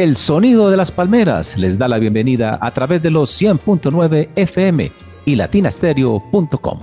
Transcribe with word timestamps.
El 0.00 0.16
sonido 0.16 0.70
de 0.70 0.78
las 0.78 0.90
palmeras 0.90 1.58
les 1.58 1.76
da 1.76 1.86
la 1.86 1.98
bienvenida 1.98 2.58
a 2.62 2.70
través 2.70 3.02
de 3.02 3.10
los 3.10 3.30
100.9 3.38 4.30
FM 4.34 4.90
y 5.26 5.34
latinastereo.com. 5.34 6.78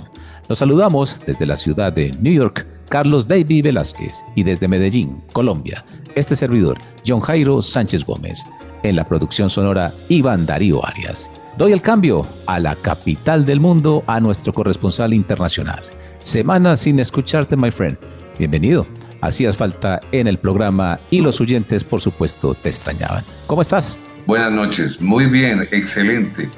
Los 0.48 0.59
saludamos 0.59 1.20
desde 1.26 1.48
la 1.48 1.56
ciudad 1.56 1.92
de 1.92 2.12
New 2.22 2.32
York, 2.32 2.68
Carlos 2.90 3.28
David 3.28 3.64
Velázquez, 3.64 4.24
y 4.36 4.44
desde 4.44 4.68
Medellín, 4.68 5.24
Colombia, 5.34 5.84
este 6.14 6.36
servidor, 6.36 6.78
John 7.08 7.22
Jairo 7.22 7.59
Sánchez 7.64 8.06
Gómez. 8.06 8.46
En 8.84 8.96
la 8.96 9.08
producción 9.08 9.50
sonora, 9.50 9.92
Iván 10.09 10.46
Darío 10.46 10.86
Arias. 10.86 11.31
Doy 11.58 11.72
el 11.72 11.81
cambio 11.81 12.28
a 12.46 12.59
la 12.59 12.76
capital 12.76 13.48
del 13.48 13.59
mundo 13.59 14.04
a 14.06 14.20
nuestro 14.20 14.54
corresponsal 14.54 15.12
internacional. 15.16 15.81
Semana 16.20 16.76
sin 16.76 17.00
escucharte, 17.00 17.58
my 17.58 17.72
friend. 17.72 17.98
Bienvenido 18.38 18.86
hacías 19.22 19.58
falta 19.58 20.00
en 20.12 20.28
el 20.28 20.38
programa 20.38 21.00
y 21.10 21.22
los 21.22 21.42
oyentes, 21.42 21.84
por 21.84 22.02
supuesto, 22.02 22.54
te 22.54 22.70
extrañaban. 22.70 23.24
¿Cómo 23.48 23.62
estás? 23.62 24.04
Buenas 24.26 24.52
noches, 24.52 25.00
muy 25.02 25.26
bien, 25.26 25.68
excelente. 25.72 26.50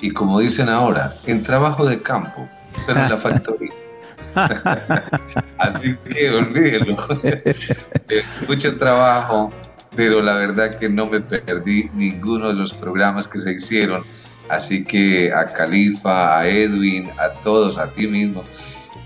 Y 0.00 0.10
como 0.10 0.40
dicen 0.40 0.68
ahora, 0.68 1.14
en 1.26 1.42
trabajo 1.42 1.84
de 1.84 2.00
campo, 2.00 2.48
pero 2.86 3.00
en 3.00 3.10
la 3.10 3.16
factoría. 3.16 3.72
Así 5.58 5.96
que 6.08 6.30
olvídelo. 6.30 7.06
Mucho 8.48 8.78
trabajo, 8.78 9.52
pero 9.96 10.22
la 10.22 10.34
verdad 10.34 10.76
que 10.76 10.88
no 10.88 11.06
me 11.06 11.20
perdí 11.20 11.90
ninguno 11.94 12.48
de 12.48 12.54
los 12.54 12.72
programas 12.72 13.28
que 13.28 13.38
se 13.38 13.52
hicieron. 13.52 14.04
Así 14.48 14.84
que 14.84 15.32
a 15.32 15.46
Califa, 15.52 16.38
a 16.38 16.48
Edwin, 16.48 17.10
a 17.18 17.30
todos, 17.42 17.78
a 17.78 17.88
ti 17.90 18.06
mismo, 18.06 18.44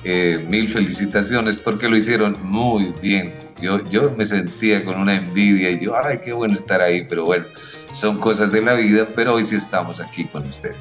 eh, 0.05 0.45
mil 0.49 0.69
felicitaciones 0.69 1.57
porque 1.57 1.89
lo 1.89 1.97
hicieron 1.97 2.37
muy 2.43 2.93
bien. 3.01 3.35
Yo, 3.61 3.85
yo 3.87 4.13
me 4.17 4.27
sentía 4.27 4.85
con 4.85 5.01
una 5.01 5.17
envidia 5.17 5.71
y 5.71 5.85
yo, 5.85 5.95
ay, 5.97 6.19
qué 6.25 6.33
bueno 6.33 6.55
estar 6.55 6.83
ahí, 6.83 7.07
pero 7.09 7.25
bueno, 7.25 7.45
son 7.93 8.19
cosas 8.19 8.51
de 8.51 8.63
la 8.63 8.75
vida, 8.75 9.07
pero 9.15 9.35
hoy 9.35 9.45
sí 9.45 9.57
estamos 9.57 10.01
aquí 10.01 10.25
con 10.25 10.43
ustedes. 10.43 10.77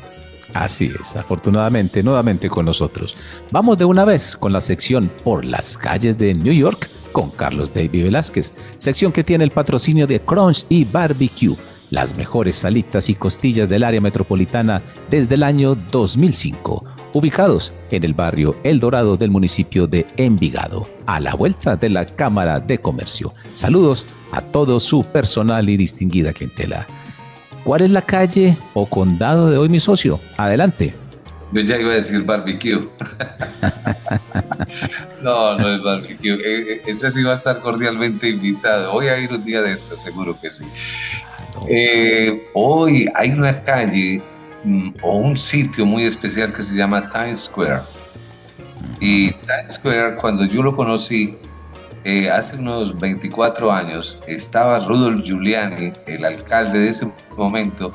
Así 0.53 0.91
es, 0.99 1.15
afortunadamente, 1.15 2.03
nuevamente 2.03 2.49
con 2.49 2.65
nosotros. 2.65 3.15
Vamos 3.51 3.77
de 3.77 3.85
una 3.85 4.03
vez 4.03 4.35
con 4.35 4.51
la 4.51 4.59
sección 4.59 5.09
Por 5.23 5.45
las 5.45 5.77
calles 5.77 6.17
de 6.17 6.33
New 6.33 6.53
York 6.53 6.89
con 7.11 7.29
Carlos 7.29 7.73
David 7.73 8.05
Velázquez, 8.05 8.53
sección 8.77 9.11
que 9.11 9.23
tiene 9.23 9.43
el 9.43 9.51
patrocinio 9.51 10.07
de 10.07 10.21
Crunch 10.21 10.65
y 10.69 10.85
Barbecue, 10.85 11.55
las 11.89 12.15
mejores 12.15 12.55
salitas 12.55 13.09
y 13.09 13.15
costillas 13.15 13.67
del 13.67 13.83
área 13.83 13.99
metropolitana 13.99 14.81
desde 15.09 15.35
el 15.35 15.43
año 15.43 15.75
2005 15.75 16.85
ubicados 17.13 17.73
en 17.91 18.03
el 18.03 18.13
barrio 18.13 18.55
El 18.63 18.79
Dorado 18.79 19.17
del 19.17 19.31
municipio 19.31 19.87
de 19.87 20.05
Envigado, 20.17 20.87
a 21.05 21.19
la 21.19 21.33
vuelta 21.33 21.75
de 21.75 21.89
la 21.89 22.05
Cámara 22.05 22.59
de 22.59 22.79
Comercio. 22.79 23.33
Saludos 23.55 24.07
a 24.31 24.41
todo 24.41 24.79
su 24.79 25.03
personal 25.03 25.69
y 25.69 25.77
distinguida 25.77 26.33
clientela. 26.33 26.85
¿Cuál 27.63 27.81
es 27.81 27.91
la 27.91 28.01
calle 28.01 28.57
o 28.73 28.85
condado 28.85 29.49
de 29.49 29.57
hoy, 29.57 29.69
mi 29.69 29.79
socio? 29.79 30.19
Adelante. 30.37 30.95
Yo 31.51 31.61
ya 31.61 31.77
iba 31.77 31.91
a 31.91 31.95
decir 31.95 32.23
barbecue. 32.23 32.79
no, 35.21 35.57
no 35.57 35.73
es 35.73 35.83
barbecue. 35.83 36.33
E, 36.33 36.73
e, 36.73 36.81
ese 36.87 37.11
sí 37.11 37.23
va 37.23 37.33
a 37.33 37.35
estar 37.35 37.59
cordialmente 37.59 38.29
invitado. 38.29 38.93
Voy 38.93 39.07
a 39.07 39.19
ir 39.19 39.31
un 39.31 39.43
día 39.43 39.61
de 39.61 39.73
esto, 39.73 39.97
seguro 39.97 40.37
que 40.41 40.49
sí. 40.49 40.63
Eh, 41.69 42.49
hoy 42.53 43.07
hay 43.13 43.31
una 43.31 43.61
calle 43.61 44.23
o 45.01 45.17
un 45.17 45.37
sitio 45.37 45.85
muy 45.85 46.03
especial 46.03 46.53
que 46.53 46.63
se 46.63 46.75
llama 46.75 47.09
Times 47.09 47.45
Square. 47.45 47.81
Y 48.99 49.31
Times 49.31 49.73
Square, 49.75 50.15
cuando 50.17 50.45
yo 50.45 50.61
lo 50.61 50.75
conocí, 50.75 51.37
eh, 52.03 52.29
hace 52.29 52.55
unos 52.55 52.97
24 52.99 53.71
años, 53.71 54.21
estaba 54.27 54.79
Rudolf 54.79 55.23
Giuliani, 55.23 55.93
el 56.07 56.25
alcalde 56.25 56.79
de 56.79 56.89
ese 56.89 57.11
momento, 57.37 57.91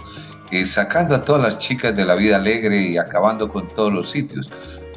eh, 0.52 0.64
sacando 0.64 1.16
a 1.16 1.22
todas 1.22 1.42
las 1.42 1.58
chicas 1.58 1.96
de 1.96 2.04
la 2.04 2.14
vida 2.14 2.36
alegre 2.36 2.80
y 2.80 2.98
acabando 2.98 3.48
con 3.48 3.66
todos 3.68 3.92
los 3.92 4.10
sitios. 4.10 4.48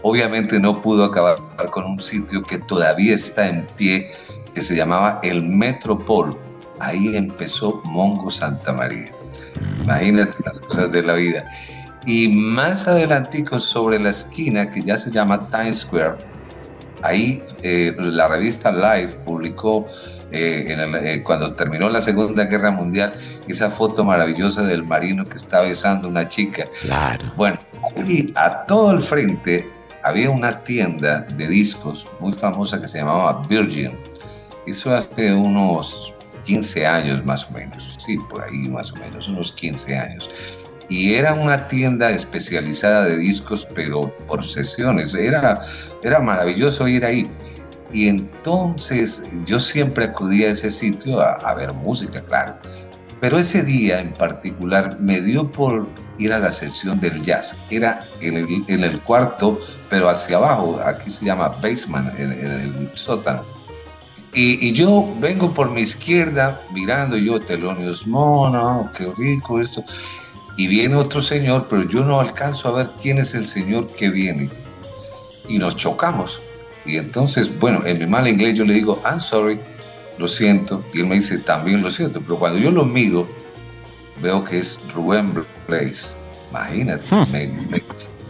Obviamente 0.04 0.60
no 0.60 0.80
pudo 0.82 1.06
acabar 1.06 1.38
con 1.72 1.86
un 1.86 2.02
sitio 2.02 2.44
que 2.44 2.60
todavía 2.60 3.16
está 3.16 3.48
en 3.48 3.66
pie, 3.76 4.12
que 4.54 4.62
se 4.62 4.76
llamaba 4.76 5.20
el 5.24 5.44
Metropol. 5.44 6.38
Ahí 6.80 7.16
empezó 7.16 7.82
Mongo 7.86 8.32
Santa 8.32 8.72
María. 8.72 9.12
Imagínate 9.84 10.36
las 10.46 10.60
cosas 10.62 10.92
de 10.92 11.04
la 11.04 11.14
vida. 11.14 11.50
Y 12.06 12.28
más 12.30 12.88
adelantico 12.88 13.60
sobre 13.60 14.00
la 14.00 14.10
esquina, 14.10 14.72
que 14.72 14.82
ya 14.82 14.98
se 14.98 15.12
llama 15.12 15.48
Times 15.50 15.80
Square, 15.80 16.16
ahí 17.02 17.44
eh, 17.64 17.96
la 17.98 18.28
revista 18.28 18.72
Life 18.72 19.18
publicó 19.26 19.88
eh, 20.32 20.66
eh, 20.68 21.24
cuando 21.24 21.54
terminó 21.54 21.90
la 21.90 22.02
Segunda 22.02 22.46
Guerra 22.46 22.72
Mundial 22.72 23.14
esa 23.48 23.70
foto 23.70 24.04
maravillosa 24.04 24.64
del 24.64 24.84
marino 24.84 25.26
que 25.26 25.36
está 25.36 25.62
besando 25.62 26.08
a 26.08 26.12
una 26.12 26.28
chica. 26.28 26.66
Claro. 26.82 27.32
Bueno, 27.36 27.58
y 28.08 28.32
a 28.36 28.66
todo 28.66 28.92
el 28.92 29.00
frente 29.00 29.68
había 30.04 30.30
una 30.30 30.64
tienda 30.64 31.22
de 31.36 31.48
discos 31.48 32.08
muy 32.20 32.34
famosa 32.34 32.82
que 32.82 32.88
se 32.88 33.00
llamaba 33.00 33.42
Virgin. 33.48 33.92
Eso 34.66 34.94
hace 34.94 35.34
unos 35.34 36.14
15 36.50 36.88
años 36.88 37.24
más 37.26 37.48
o 37.48 37.54
menos, 37.54 37.96
sí, 38.04 38.18
por 38.28 38.44
ahí 38.44 38.68
más 38.70 38.92
o 38.92 38.96
menos, 38.96 39.28
unos 39.28 39.52
15 39.52 39.96
años. 39.96 40.28
Y 40.90 41.14
era 41.14 41.36
una 41.36 41.68
tienda 41.68 42.10
especializada 42.10 43.06
de 43.06 43.18
discos, 43.18 43.68
pero 43.76 44.12
por 44.28 44.44
sesiones. 44.44 45.14
Era, 45.14 45.62
era 46.04 46.20
maravilloso 46.20 46.88
ir 46.88 47.06
ahí. 47.06 47.30
Y 47.94 48.08
entonces 48.08 49.24
yo 49.46 49.60
siempre 49.60 50.06
acudía 50.06 50.48
a 50.48 50.52
ese 50.52 50.72
sitio 50.72 51.22
a, 51.22 51.54
ver 51.54 51.72
música, 51.74 52.20
claro. 52.24 52.56
Pero 53.22 53.38
ese 53.38 53.62
día 53.62 54.00
en 54.00 54.14
particular 54.14 55.00
me 55.00 55.22
dio 55.22 55.52
por 55.52 55.88
ir 56.18 56.34
a 56.34 56.40
la 56.40 56.52
sesión 56.52 57.00
del 57.00 57.22
jazz. 57.22 57.56
Era 57.70 58.00
en 58.22 58.38
el, 58.38 58.48
en 58.68 58.98
cuarto, 59.02 59.60
pero 59.92 60.10
hacia 60.10 60.38
abajo. 60.38 60.82
Aquí 60.84 61.12
se 61.12 61.26
llama 61.26 61.50
basement, 61.62 62.18
en 62.18 62.32
el 62.32 62.90
sótano 62.96 63.59
y, 64.34 64.74
yo 64.74 65.16
vengo 65.20 65.54
por 65.54 65.72
mi 65.72 65.82
izquierda 65.82 66.62
mirando 66.72 67.18
yo 67.18 67.40
Telonios 67.40 68.06
Mono, 68.06 68.90
qué 68.96 69.12
rico 69.18 69.60
esto. 69.60 69.84
Y 70.56 70.68
viene 70.68 70.96
otro 70.96 71.22
señor, 71.22 71.68
pero 71.70 71.84
yo 71.84 72.04
no 72.04 72.20
alcanzo 72.20 72.70
a 72.70 72.72
ver 72.72 72.90
quién 73.02 73.18
es 73.18 73.34
el 73.34 73.48
señor 73.48 73.88
que 73.88 74.10
viene. 74.10 74.50
Y 75.48 75.58
nos 75.58 75.76
chocamos. 75.76 76.40
Y 76.86 76.98
entonces, 76.98 77.58
bueno, 77.60 77.86
en 77.86 78.00
mi 78.00 78.06
mal 78.06 78.28
inglés 78.28 78.56
yo 78.56 78.66
le 78.66 78.74
digo, 78.74 79.02
I'm 79.06 79.20
sorry, 79.20 79.60
lo 80.18 80.28
siento. 80.28 80.84
Y 80.94 81.00
él 81.00 81.08
me 81.08 81.16
dice, 81.16 81.40
también 81.40 81.82
lo 81.82 81.90
siento. 81.90 82.22
Pero 82.22 82.38
cuando 82.38 82.60
yo 82.60 82.72
lo 82.72 82.86
miro, 82.86 83.28
veo 84.22 84.44
que 84.44 84.60
es 84.60 84.78
Rubén 84.94 85.34
Blaze. 85.68 86.14
Imagínate, 86.52 87.04
hmm. 87.10 87.76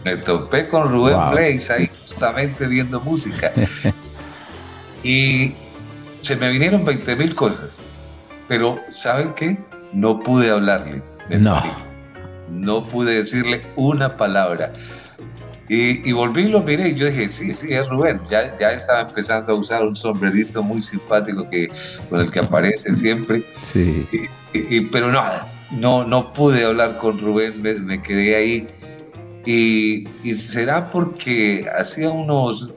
me, 0.04 0.16
topé 0.18 0.68
con 0.68 0.90
Rubén 0.90 1.16
Blaze 1.30 1.72
ahí 1.72 1.90
justamente 2.08 2.66
viendo 2.66 3.00
música. 3.00 3.52
y 5.02 5.52
se 6.20 6.36
me 6.36 6.50
vinieron 6.50 6.84
20 6.84 7.16
mil 7.16 7.34
cosas, 7.34 7.80
pero 8.48 8.80
¿saben 8.90 9.34
qué? 9.34 9.58
No 9.92 10.20
pude 10.20 10.50
hablarle. 10.50 11.02
No. 11.28 11.62
No 12.50 12.84
pude 12.84 13.14
decirle 13.14 13.62
una 13.76 14.16
palabra. 14.16 14.72
Y, 15.68 16.08
y, 16.08 16.10
volví 16.10 16.42
y 16.42 16.48
lo 16.48 16.62
miré 16.62 16.88
y 16.88 16.94
yo 16.96 17.06
dije, 17.06 17.28
sí, 17.28 17.52
sí, 17.52 17.72
es 17.72 17.88
Rubén. 17.88 18.20
Ya, 18.28 18.56
ya 18.58 18.72
estaba 18.72 19.02
empezando 19.02 19.52
a 19.52 19.54
usar 19.54 19.86
un 19.86 19.94
sombrerito 19.94 20.64
muy 20.64 20.82
simpático 20.82 21.48
que, 21.48 21.68
con 22.08 22.20
el 22.20 22.30
que 22.32 22.40
aparece 22.40 22.96
siempre. 22.96 23.44
Sí. 23.62 24.04
Y, 24.52 24.80
pero 24.80 25.12
no, 25.12 25.22
no, 25.70 26.04
no 26.04 26.32
pude 26.32 26.64
hablar 26.64 26.98
con 26.98 27.20
Rubén, 27.20 27.62
me, 27.62 27.74
me 27.74 28.02
quedé 28.02 28.34
ahí. 28.34 28.68
Y, 29.46 30.06
será 30.34 30.90
porque 30.90 31.66
hacía 31.78 32.10
unos 32.10 32.70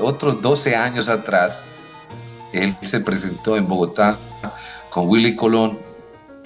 otros 0.00 0.40
12 0.40 0.74
años 0.74 1.08
atrás, 1.08 1.62
él 2.62 2.76
se 2.82 3.00
presentó 3.00 3.56
en 3.56 3.66
Bogotá 3.66 4.18
con 4.90 5.08
Willy 5.08 5.36
Colón 5.36 5.78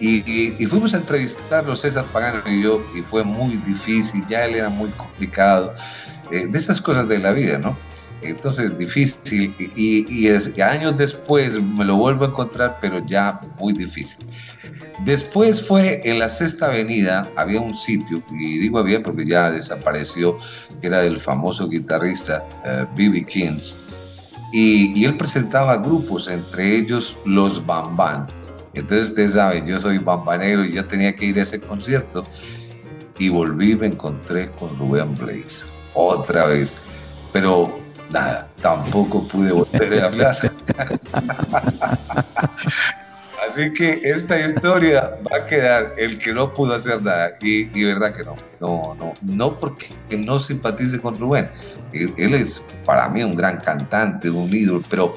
y, 0.01 0.67
fuimos 0.67 0.95
a 0.95 0.97
entrevistarlo, 0.97 1.77
César 1.77 2.07
Pagano 2.07 2.43
y 2.47 2.63
yo, 2.63 2.81
y 2.97 3.03
fue 3.03 3.23
muy 3.23 3.57
difícil, 3.59 4.25
ya 4.29 4.47
él 4.47 4.55
era 4.55 4.71
muy 4.71 4.89
complicado, 4.91 5.75
eh, 6.31 6.47
de 6.47 6.59
esas 6.59 6.81
cosas 6.81 7.07
de 7.09 7.19
la 7.19 7.33
vida, 7.33 7.59
¿no? 7.59 7.77
Entonces, 8.23 8.77
difícil, 8.77 9.55
y, 9.77 10.07
y, 10.09 10.63
años 10.63 10.97
después 10.97 11.63
me 11.63 11.85
lo 11.85 11.97
vuelvo 11.97 12.25
a 12.25 12.29
encontrar, 12.29 12.79
pero 12.81 13.05
ya 13.07 13.41
muy 13.59 13.73
difícil. 13.73 14.27
Después 15.05 15.67
fue 15.67 16.03
en 16.05 16.19
la 16.19 16.29
Sexta 16.29 16.67
Avenida, 16.67 17.31
había 17.37 17.61
un 17.61 17.75
sitio, 17.75 18.23
y 18.31 18.59
digo 18.59 18.79
había 18.79 19.03
porque 19.03 19.25
ya 19.25 19.51
desapareció, 19.51 20.37
que 20.81 20.89
era 20.89 21.01
del 21.01 21.19
famoso 21.19 21.69
guitarrista 21.69 22.45
B.B. 22.95 23.19
Eh, 23.19 23.25
Kings, 23.25 23.83
y, 24.53 25.05
él 25.05 25.17
presentaba 25.17 25.77
grupos, 25.77 26.29
entre 26.29 26.77
ellos 26.77 27.19
los 27.25 27.65
Bambán. 27.65 28.27
Entonces 28.75 29.11
usted 29.11 29.31
sabe, 29.31 29.63
yo 29.67 29.79
soy 29.79 29.99
bambanero 29.99 30.65
y 30.65 30.75
ya 30.75 30.87
tenía 30.87 31.15
que 31.15 31.27
ir 31.27 31.39
a 31.39 31.43
ese 31.43 31.61
concierto. 31.61 32.25
Y 33.19 33.29
volví 33.29 33.75
me 33.75 33.89
encontré 33.89 34.51
con 34.53 34.77
Rubén 34.79 35.15
Blaze, 35.15 35.67
otra 35.95 36.47
vez. 36.47 36.73
Pero 37.33 37.79
nada, 38.11 38.49
tampoco 38.63 39.27
pude 39.27 39.53
volver 39.53 40.03
a 40.03 40.07
hablar. 40.07 40.37
Así 43.51 43.73
que 43.73 44.01
esta 44.05 44.39
historia 44.39 45.19
va 45.27 45.39
a 45.39 45.47
quedar 45.47 45.95
el 45.97 46.19
que 46.19 46.33
no 46.33 46.55
pudo 46.55 46.75
hacer 46.75 47.03
nada. 47.03 47.37
Y, 47.43 47.63
y 47.77 47.85
verdad 47.85 48.15
que 48.15 48.23
no. 48.23 48.37
No, 48.61 48.95
no, 48.95 49.13
no 49.23 49.59
porque 49.59 49.89
no 50.17 50.39
simpatice 50.39 51.01
con 51.01 51.19
Rubén. 51.19 51.51
él 51.93 52.35
es 52.35 52.65
para 52.85 53.09
mí 53.09 53.25
un 53.25 53.35
gran 53.35 53.59
cantante, 53.59 54.31
un 54.31 54.55
ídolo, 54.55 54.83
pero 54.89 55.15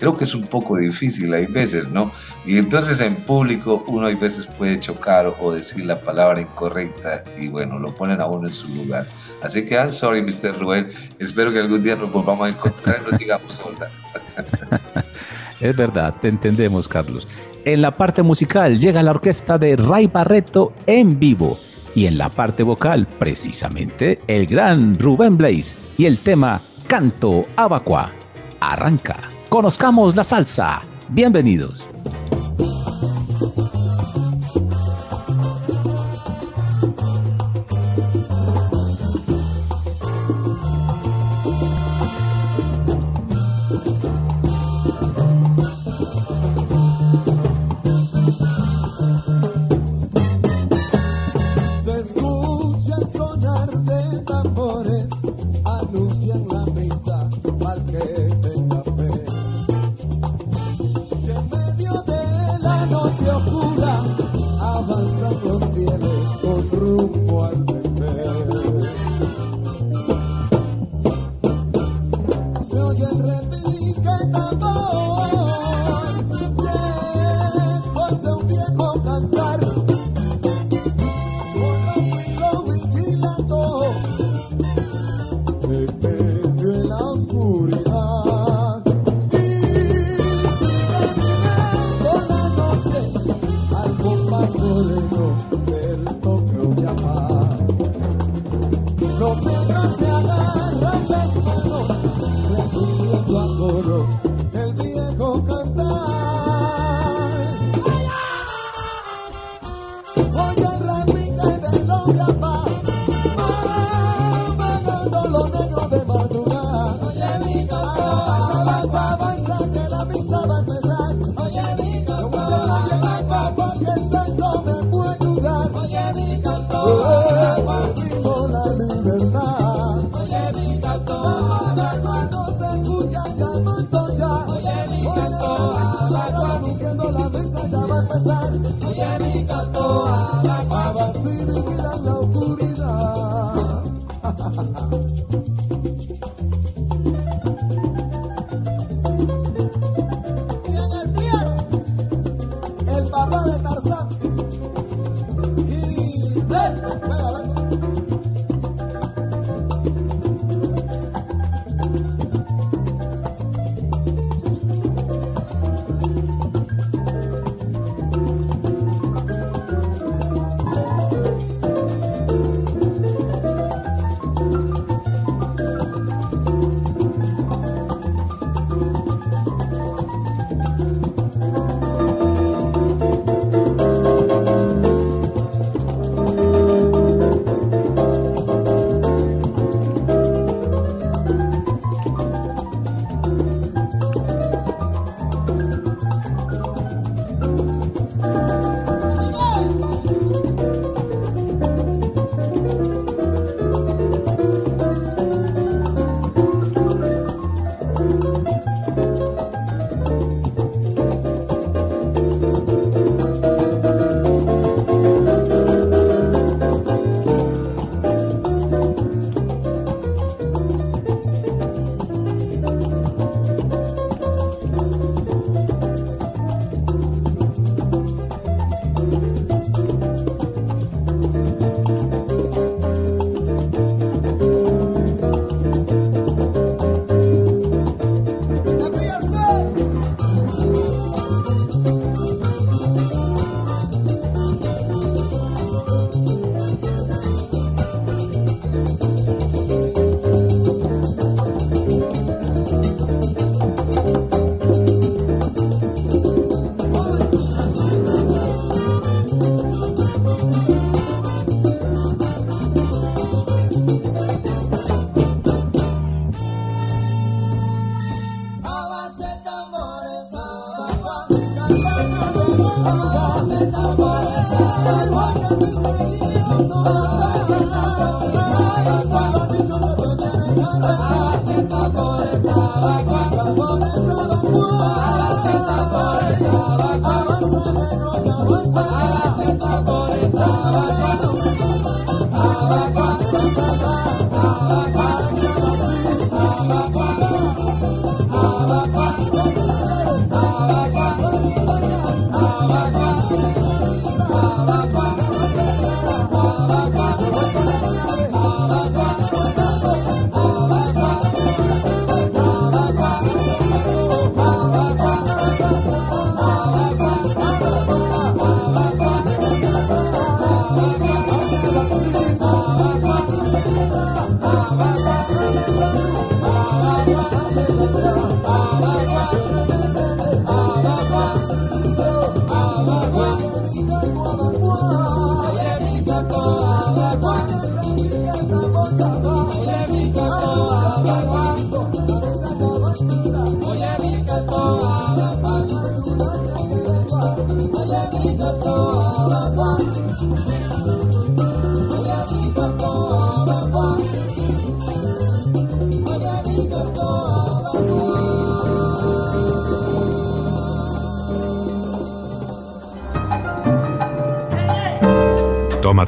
creo 0.00 0.16
que 0.16 0.24
es 0.24 0.34
un 0.34 0.46
poco 0.46 0.76
difícil, 0.76 1.32
hay 1.32 1.46
veces, 1.46 1.88
¿no? 1.88 2.10
Y 2.44 2.58
entonces 2.58 3.00
en 3.00 3.14
público 3.14 3.84
uno 3.86 4.08
hay 4.08 4.16
veces 4.16 4.46
puede 4.46 4.80
chocar 4.80 5.32
o 5.40 5.52
decir 5.52 5.84
la 5.86 6.00
palabra 6.00 6.40
incorrecta 6.40 7.22
y 7.38 7.48
bueno, 7.48 7.78
lo 7.78 7.94
ponen 7.94 8.20
a 8.20 8.26
uno 8.26 8.48
en 8.48 8.52
su 8.52 8.68
lugar. 8.68 9.06
Así 9.42 9.64
que 9.64 9.76
I'm 9.76 9.92
sorry, 9.92 10.22
Mr. 10.22 10.58
Rubén, 10.58 10.90
espero 11.20 11.52
que 11.52 11.60
algún 11.60 11.84
día 11.84 11.94
nos 11.94 12.10
volvamos 12.10 12.46
a 12.46 12.50
encontrar 12.50 13.00
y 13.06 13.10
nos 13.10 13.18
digamos 13.20 13.60
hola. 13.64 13.88
es 15.60 15.76
verdad, 15.76 16.14
te 16.20 16.28
entendemos, 16.28 16.88
Carlos. 16.88 17.28
En 17.66 17.82
la 17.82 17.96
parte 17.96 18.22
musical 18.22 18.78
llega 18.78 19.02
la 19.02 19.10
orquesta 19.10 19.58
de 19.58 19.74
Ray 19.74 20.06
Barreto 20.06 20.72
en 20.86 21.18
vivo 21.18 21.58
y 21.96 22.06
en 22.06 22.16
la 22.16 22.28
parte 22.28 22.62
vocal, 22.62 23.08
precisamente, 23.18 24.20
el 24.28 24.46
gran 24.46 24.96
Rubén 24.96 25.36
Blaze 25.36 25.74
y 25.98 26.06
el 26.06 26.18
tema 26.18 26.60
Canto 26.86 27.44
Abacua. 27.56 28.12
Arranca. 28.60 29.16
Conozcamos 29.48 30.14
la 30.14 30.22
salsa. 30.22 30.82
Bienvenidos. 31.08 31.88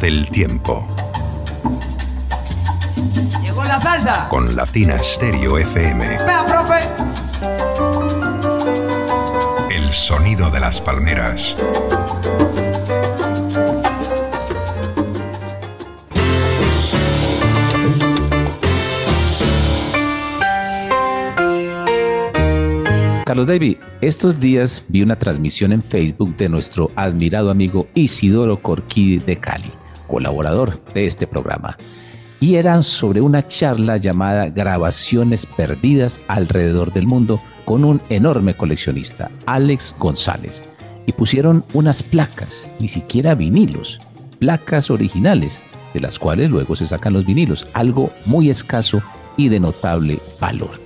Del 0.08 0.30
tiempo. 0.30 0.88
Llegó 3.42 3.62
la 3.64 3.78
salsa. 3.78 4.26
Con 4.30 4.56
Latina 4.56 4.96
Stereo 5.02 5.58
FM. 5.58 6.08
Vea, 6.24 6.46
profe. 6.46 6.80
El 9.70 9.94
sonido 9.94 10.50
de 10.50 10.60
las 10.60 10.80
palmeras. 10.80 11.54
Carlos 23.26 23.46
David, 23.46 23.76
estos 24.00 24.40
días 24.40 24.82
vi 24.88 25.02
una 25.02 25.18
transmisión 25.18 25.72
en 25.72 25.82
Facebook 25.82 26.34
de 26.38 26.48
nuestro 26.48 26.90
admirado 26.96 27.50
amigo 27.50 27.86
Isidoro 27.92 28.62
Corquí 28.62 29.18
de 29.18 29.36
Cali 29.36 29.77
colaborador 30.18 30.82
de 30.94 31.06
este 31.06 31.28
programa, 31.28 31.76
y 32.40 32.56
eran 32.56 32.82
sobre 32.82 33.20
una 33.20 33.46
charla 33.46 33.98
llamada 33.98 34.48
Grabaciones 34.48 35.46
Perdidas 35.46 36.18
alrededor 36.26 36.92
del 36.92 37.06
mundo 37.06 37.40
con 37.64 37.84
un 37.84 38.00
enorme 38.08 38.52
coleccionista, 38.54 39.30
Alex 39.46 39.94
González, 39.96 40.64
y 41.06 41.12
pusieron 41.12 41.64
unas 41.72 42.02
placas, 42.02 42.68
ni 42.80 42.88
siquiera 42.88 43.36
vinilos, 43.36 44.00
placas 44.40 44.90
originales, 44.90 45.62
de 45.94 46.00
las 46.00 46.18
cuales 46.18 46.50
luego 46.50 46.74
se 46.74 46.88
sacan 46.88 47.12
los 47.12 47.24
vinilos, 47.24 47.68
algo 47.72 48.10
muy 48.26 48.50
escaso 48.50 49.00
y 49.36 49.48
de 49.48 49.60
notable 49.60 50.18
valor. 50.40 50.80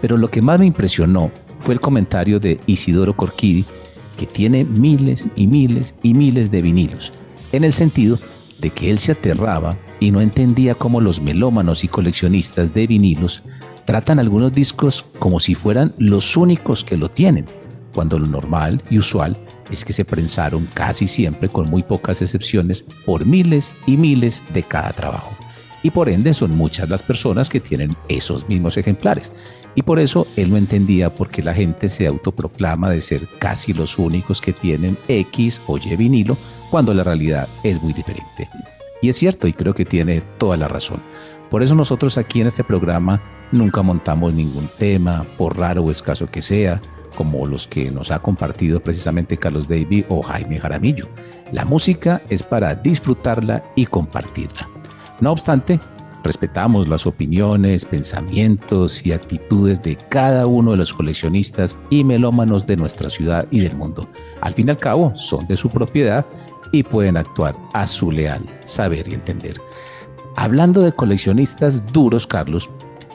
Pero 0.00 0.16
lo 0.16 0.30
que 0.30 0.40
más 0.40 0.60
me 0.60 0.66
impresionó 0.66 1.32
fue 1.62 1.74
el 1.74 1.80
comentario 1.80 2.38
de 2.38 2.60
Isidoro 2.66 3.16
Corquidi, 3.16 3.64
que 4.16 4.26
tiene 4.26 4.64
miles 4.64 5.26
y 5.34 5.48
miles 5.48 5.96
y 6.04 6.14
miles 6.14 6.52
de 6.52 6.62
vinilos, 6.62 7.12
en 7.50 7.64
el 7.64 7.72
sentido 7.72 8.20
de 8.60 8.70
que 8.70 8.90
él 8.90 8.98
se 8.98 9.12
aterraba 9.12 9.76
y 10.00 10.10
no 10.10 10.20
entendía 10.20 10.74
cómo 10.74 11.00
los 11.00 11.20
melómanos 11.20 11.84
y 11.84 11.88
coleccionistas 11.88 12.74
de 12.74 12.86
vinilos 12.86 13.42
tratan 13.84 14.18
algunos 14.18 14.52
discos 14.52 15.04
como 15.18 15.40
si 15.40 15.54
fueran 15.54 15.94
los 15.98 16.36
únicos 16.36 16.84
que 16.84 16.96
lo 16.96 17.10
tienen, 17.10 17.46
cuando 17.94 18.18
lo 18.18 18.26
normal 18.26 18.82
y 18.90 18.98
usual 18.98 19.36
es 19.70 19.84
que 19.84 19.92
se 19.92 20.04
prensaron 20.04 20.68
casi 20.74 21.06
siempre, 21.08 21.48
con 21.48 21.68
muy 21.68 21.82
pocas 21.82 22.22
excepciones, 22.22 22.84
por 23.04 23.26
miles 23.26 23.72
y 23.86 23.96
miles 23.96 24.42
de 24.52 24.62
cada 24.62 24.92
trabajo. 24.92 25.30
Y 25.82 25.90
por 25.90 26.08
ende 26.08 26.34
son 26.34 26.56
muchas 26.56 26.88
las 26.88 27.02
personas 27.02 27.48
que 27.48 27.60
tienen 27.60 27.96
esos 28.08 28.48
mismos 28.48 28.76
ejemplares. 28.76 29.32
Y 29.74 29.82
por 29.82 30.00
eso 30.00 30.26
él 30.36 30.50
no 30.50 30.56
entendía 30.56 31.14
por 31.14 31.28
qué 31.28 31.42
la 31.42 31.54
gente 31.54 31.88
se 31.88 32.06
autoproclama 32.06 32.90
de 32.90 33.00
ser 33.00 33.22
casi 33.38 33.72
los 33.72 33.98
únicos 33.98 34.40
que 34.40 34.52
tienen 34.52 34.96
X 35.06 35.60
o 35.66 35.78
Y 35.78 35.94
vinilo 35.96 36.36
cuando 36.70 36.94
la 36.94 37.04
realidad 37.04 37.48
es 37.62 37.82
muy 37.82 37.92
diferente. 37.92 38.48
Y 39.00 39.08
es 39.08 39.16
cierto, 39.16 39.46
y 39.46 39.52
creo 39.52 39.74
que 39.74 39.84
tiene 39.84 40.22
toda 40.38 40.56
la 40.56 40.68
razón. 40.68 41.00
Por 41.50 41.62
eso 41.62 41.74
nosotros 41.74 42.18
aquí 42.18 42.40
en 42.40 42.48
este 42.48 42.64
programa 42.64 43.22
nunca 43.52 43.82
montamos 43.82 44.34
ningún 44.34 44.68
tema, 44.78 45.24
por 45.36 45.56
raro 45.58 45.82
o 45.82 45.90
escaso 45.90 46.26
que 46.30 46.42
sea, 46.42 46.80
como 47.16 47.46
los 47.46 47.66
que 47.66 47.90
nos 47.90 48.10
ha 48.10 48.18
compartido 48.18 48.80
precisamente 48.80 49.36
Carlos 49.36 49.68
David 49.68 50.04
o 50.08 50.22
Jaime 50.22 50.58
Jaramillo. 50.58 51.08
La 51.52 51.64
música 51.64 52.22
es 52.28 52.42
para 52.42 52.74
disfrutarla 52.74 53.64
y 53.74 53.86
compartirla. 53.86 54.68
No 55.20 55.32
obstante, 55.32 55.80
respetamos 56.24 56.88
las 56.88 57.06
opiniones, 57.06 57.84
pensamientos 57.84 59.04
y 59.04 59.12
actitudes 59.12 59.80
de 59.82 59.96
cada 60.08 60.46
uno 60.46 60.72
de 60.72 60.78
los 60.78 60.92
coleccionistas 60.92 61.78
y 61.90 62.04
melómanos 62.04 62.66
de 62.66 62.76
nuestra 62.76 63.10
ciudad 63.10 63.46
y 63.50 63.60
del 63.60 63.76
mundo. 63.76 64.08
Al 64.40 64.54
fin 64.54 64.68
y 64.68 64.70
al 64.70 64.78
cabo, 64.78 65.12
son 65.16 65.46
de 65.46 65.56
su 65.56 65.68
propiedad 65.68 66.26
y 66.72 66.82
pueden 66.82 67.16
actuar 67.16 67.56
a 67.72 67.86
su 67.86 68.10
leal 68.10 68.44
saber 68.64 69.08
y 69.08 69.14
entender. 69.14 69.60
Hablando 70.36 70.82
de 70.82 70.92
coleccionistas 70.92 71.84
duros, 71.92 72.26
Carlos, 72.26 72.68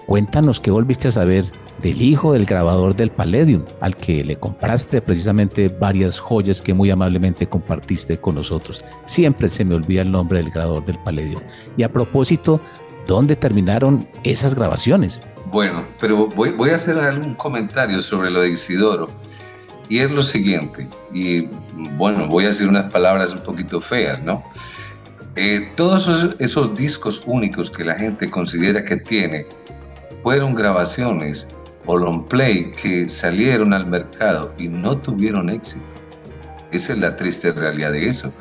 cuéntanos 0.05 0.60
qué 0.60 0.72
volviste 0.72 1.07
a 1.07 1.12
saber 1.12 1.45
del 1.81 2.01
hijo 2.01 2.33
del 2.33 2.45
grabador 2.45 2.95
del 2.95 3.12
Palladium, 3.12 3.63
al 3.81 3.95
que 3.95 4.24
le 4.24 4.38
compraste 4.38 5.01
precisamente 5.01 5.67
varias 5.67 6.19
joyas 6.19 6.62
que 6.62 6.74
muy 6.74 6.89
amablemente 6.89 7.48
compartiste 7.48 8.17
con 8.17 8.36
nosotros. 8.36 8.83
Siempre 9.05 9.50
se 9.50 9.65
me 9.65 9.75
olvida 9.75 10.01
el 10.01 10.12
nombre 10.12 10.41
del 10.41 10.51
grabador 10.51 10.86
del 10.86 10.98
Palladium. 11.00 11.41
Y 11.77 11.83
a 11.83 11.91
propósito, 11.91 12.62
¿dónde 13.07 13.36
terminaron 13.36 14.07
esas 14.24 14.55
grabaciones? 14.55 15.22
Bueno, 15.51 15.86
pero 16.00 16.27
voy, 16.27 16.69
a 16.69 16.75
hacer 16.75 16.98
algún 16.98 17.36
comentario 17.36 18.01
sobre 18.01 18.31
lo 18.31 18.41
de 18.41 18.51
Isidoro. 18.51 19.07
Y 19.89 20.00
es 20.00 20.10
lo 20.10 20.24
siguiente, 20.24 20.88
y 21.13 21.48
bueno, 21.98 22.27
voy 22.27 22.45
a 22.45 22.48
decir 22.48 22.67
unas 22.69 22.91
palabras 22.91 23.33
un 23.33 23.43
poquito 23.43 23.81
feas, 23.81 24.24
¿no? 24.24 24.41
Eh, 25.36 25.72
todos 25.75 26.36
esos, 26.39 26.75
discos 26.75 27.22
únicos 27.25 27.69
que 27.69 27.83
la 27.83 27.95
gente 27.95 28.29
considera 28.29 28.86
que 28.86 28.98
tiene 28.98 29.45
fueron 30.22 30.53
grabaciones 30.53 31.48
o 31.86 31.98
long 31.98 32.27
play 32.27 32.72
que 32.72 33.10
salieron 33.10 33.74
al 33.74 33.88
mercado 33.88 34.53
y 34.57 34.67
no 34.67 34.98
tuvieron 34.98 35.50
éxito. 35.50 35.83
Esa 36.72 36.93
es 36.93 37.00
la 37.00 37.15
triste 37.15 37.51
realidad 37.51 37.91
de 37.91 38.07
eso. 38.07 38.31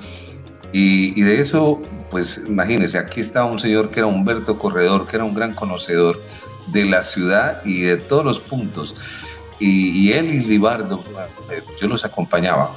Y, 0.73 1.21
de 1.21 1.41
eso, 1.41 1.83
pues 2.11 2.41
imagínense, 2.47 2.99
aquí 2.99 3.21
está 3.21 3.45
un 3.45 3.59
señor 3.59 3.91
que 3.91 4.01
era 4.01 4.07
Humberto 4.07 4.59
Corredor, 4.59 5.07
que 5.07 5.17
era 5.17 5.25
un 5.25 5.35
gran 5.35 5.53
conocedor 5.53 6.19
de 6.69 6.85
la 6.85 7.03
ciudad 7.03 7.63
y 7.65 7.83
de 7.83 7.97
todos 7.99 8.25
los 8.25 8.41
puntos 8.41 8.95
y, 9.63 10.13
él 10.13 10.35
y 10.35 10.41
Libardo, 10.41 11.03
eh, 11.51 11.63
yo 11.81 11.87
los 11.87 12.05
acompañaba, 12.05 12.73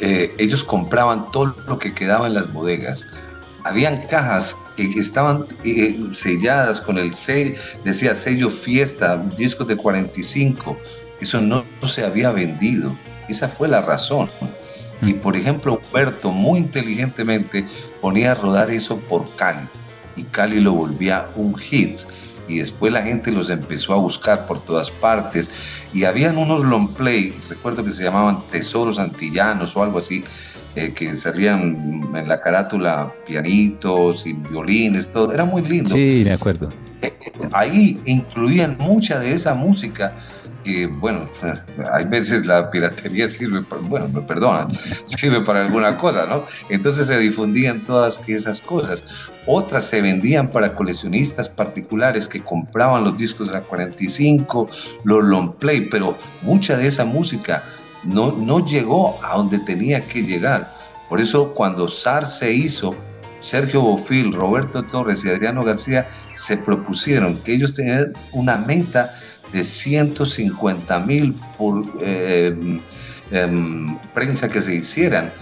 eh, 0.00 0.34
ellos 0.38 0.64
compraban 0.64 1.30
todo 1.30 1.54
lo 1.66 1.78
que 1.78 1.94
quedaba 1.94 2.26
en 2.26 2.34
las 2.34 2.52
bodegas. 2.52 3.06
Habían 3.64 4.06
cajas 4.06 4.56
que 4.76 4.84
estaban 4.98 5.44
eh, 5.64 5.98
selladas 6.12 6.80
con 6.80 6.98
el 6.98 7.14
sello, 7.14 7.60
decía 7.84 8.16
sello 8.16 8.50
fiesta, 8.50 9.18
discos 9.36 9.68
de 9.68 9.76
45. 9.76 10.76
Eso 11.20 11.40
no 11.40 11.64
se 11.86 12.04
había 12.04 12.32
vendido. 12.32 12.96
Esa 13.28 13.48
fue 13.48 13.68
la 13.68 13.82
razón. 13.82 14.30
Y 15.02 15.14
por 15.14 15.36
ejemplo, 15.36 15.80
Humberto 15.82 16.30
muy 16.30 16.60
inteligentemente 16.60 17.66
ponía 18.00 18.32
a 18.32 18.34
rodar 18.34 18.70
eso 18.70 18.98
por 18.98 19.28
Cali. 19.36 19.66
Y 20.16 20.24
Cali 20.24 20.60
lo 20.60 20.72
volvía 20.72 21.28
un 21.36 21.56
hit 21.56 22.00
y 22.50 22.58
después 22.58 22.92
la 22.92 23.02
gente 23.02 23.30
los 23.30 23.48
empezó 23.48 23.94
a 23.94 23.96
buscar 23.96 24.46
por 24.46 24.60
todas 24.64 24.90
partes 24.90 25.50
y 25.94 26.04
habían 26.04 26.36
unos 26.36 26.64
long 26.64 26.92
play, 26.94 27.34
recuerdo 27.48 27.84
que 27.84 27.92
se 27.92 28.02
llamaban 28.02 28.42
Tesoros 28.50 28.98
Antillanos 28.98 29.76
o 29.76 29.82
algo 29.82 30.00
así, 30.00 30.24
eh, 30.74 30.92
que 30.92 31.16
salían 31.16 32.10
en 32.14 32.28
la 32.28 32.40
carátula 32.40 33.12
pianitos 33.26 34.26
y 34.26 34.32
violines, 34.32 35.10
todo, 35.12 35.32
era 35.32 35.44
muy 35.44 35.62
lindo. 35.62 35.90
Sí, 35.90 36.22
me 36.24 36.32
acuerdo. 36.32 36.68
Eh, 37.02 37.12
ahí 37.52 38.00
incluían 38.04 38.76
mucha 38.78 39.18
de 39.18 39.32
esa 39.32 39.54
música 39.54 40.16
que, 40.62 40.86
bueno, 40.86 41.28
hay 41.92 42.04
veces 42.04 42.46
la 42.46 42.70
piratería 42.70 43.28
sirve, 43.28 43.62
para, 43.62 43.82
bueno, 43.82 44.08
me 44.08 44.22
perdonan, 44.22 44.68
sirve 45.06 45.40
para 45.40 45.66
alguna 45.66 45.96
cosa, 45.96 46.26
¿no? 46.26 46.44
Entonces 46.68 47.06
se 47.06 47.18
difundían 47.18 47.80
todas 47.80 48.20
esas 48.28 48.60
cosas. 48.60 49.04
Otras 49.46 49.86
se 49.86 50.00
vendían 50.00 50.50
para 50.50 50.74
coleccionistas 50.74 51.48
particulares 51.48 52.28
que 52.28 52.42
compraban 52.42 53.04
los 53.04 53.16
discos 53.16 53.48
de 53.48 53.54
la 53.54 53.62
45, 53.62 54.68
los 55.04 55.24
long 55.24 55.54
play, 55.54 55.88
pero 55.90 56.16
mucha 56.42 56.76
de 56.76 56.86
esa 56.86 57.04
música 57.04 57.62
no, 58.04 58.32
no 58.32 58.64
llegó 58.64 59.18
a 59.24 59.36
donde 59.36 59.58
tenía 59.60 60.00
que 60.02 60.22
llegar. 60.22 60.74
Por 61.08 61.20
eso 61.20 61.52
cuando 61.54 61.88
SAR 61.88 62.26
se 62.26 62.52
hizo, 62.52 62.94
Sergio 63.40 63.82
Bofil, 63.82 64.32
Roberto 64.32 64.82
Torres 64.84 65.24
y 65.24 65.30
Adriano 65.30 65.64
García 65.64 66.08
se 66.34 66.56
propusieron 66.56 67.38
que 67.38 67.54
ellos 67.54 67.74
tenían 67.74 68.12
una 68.32 68.56
meta 68.56 69.14
de 69.52 69.64
150 69.64 70.98
mil 71.00 71.34
por 71.58 71.84
eh, 72.00 72.80
em, 73.30 73.98
prensa 74.14 74.48
que 74.48 74.60
se 74.60 74.76
hicieran, 74.76 75.32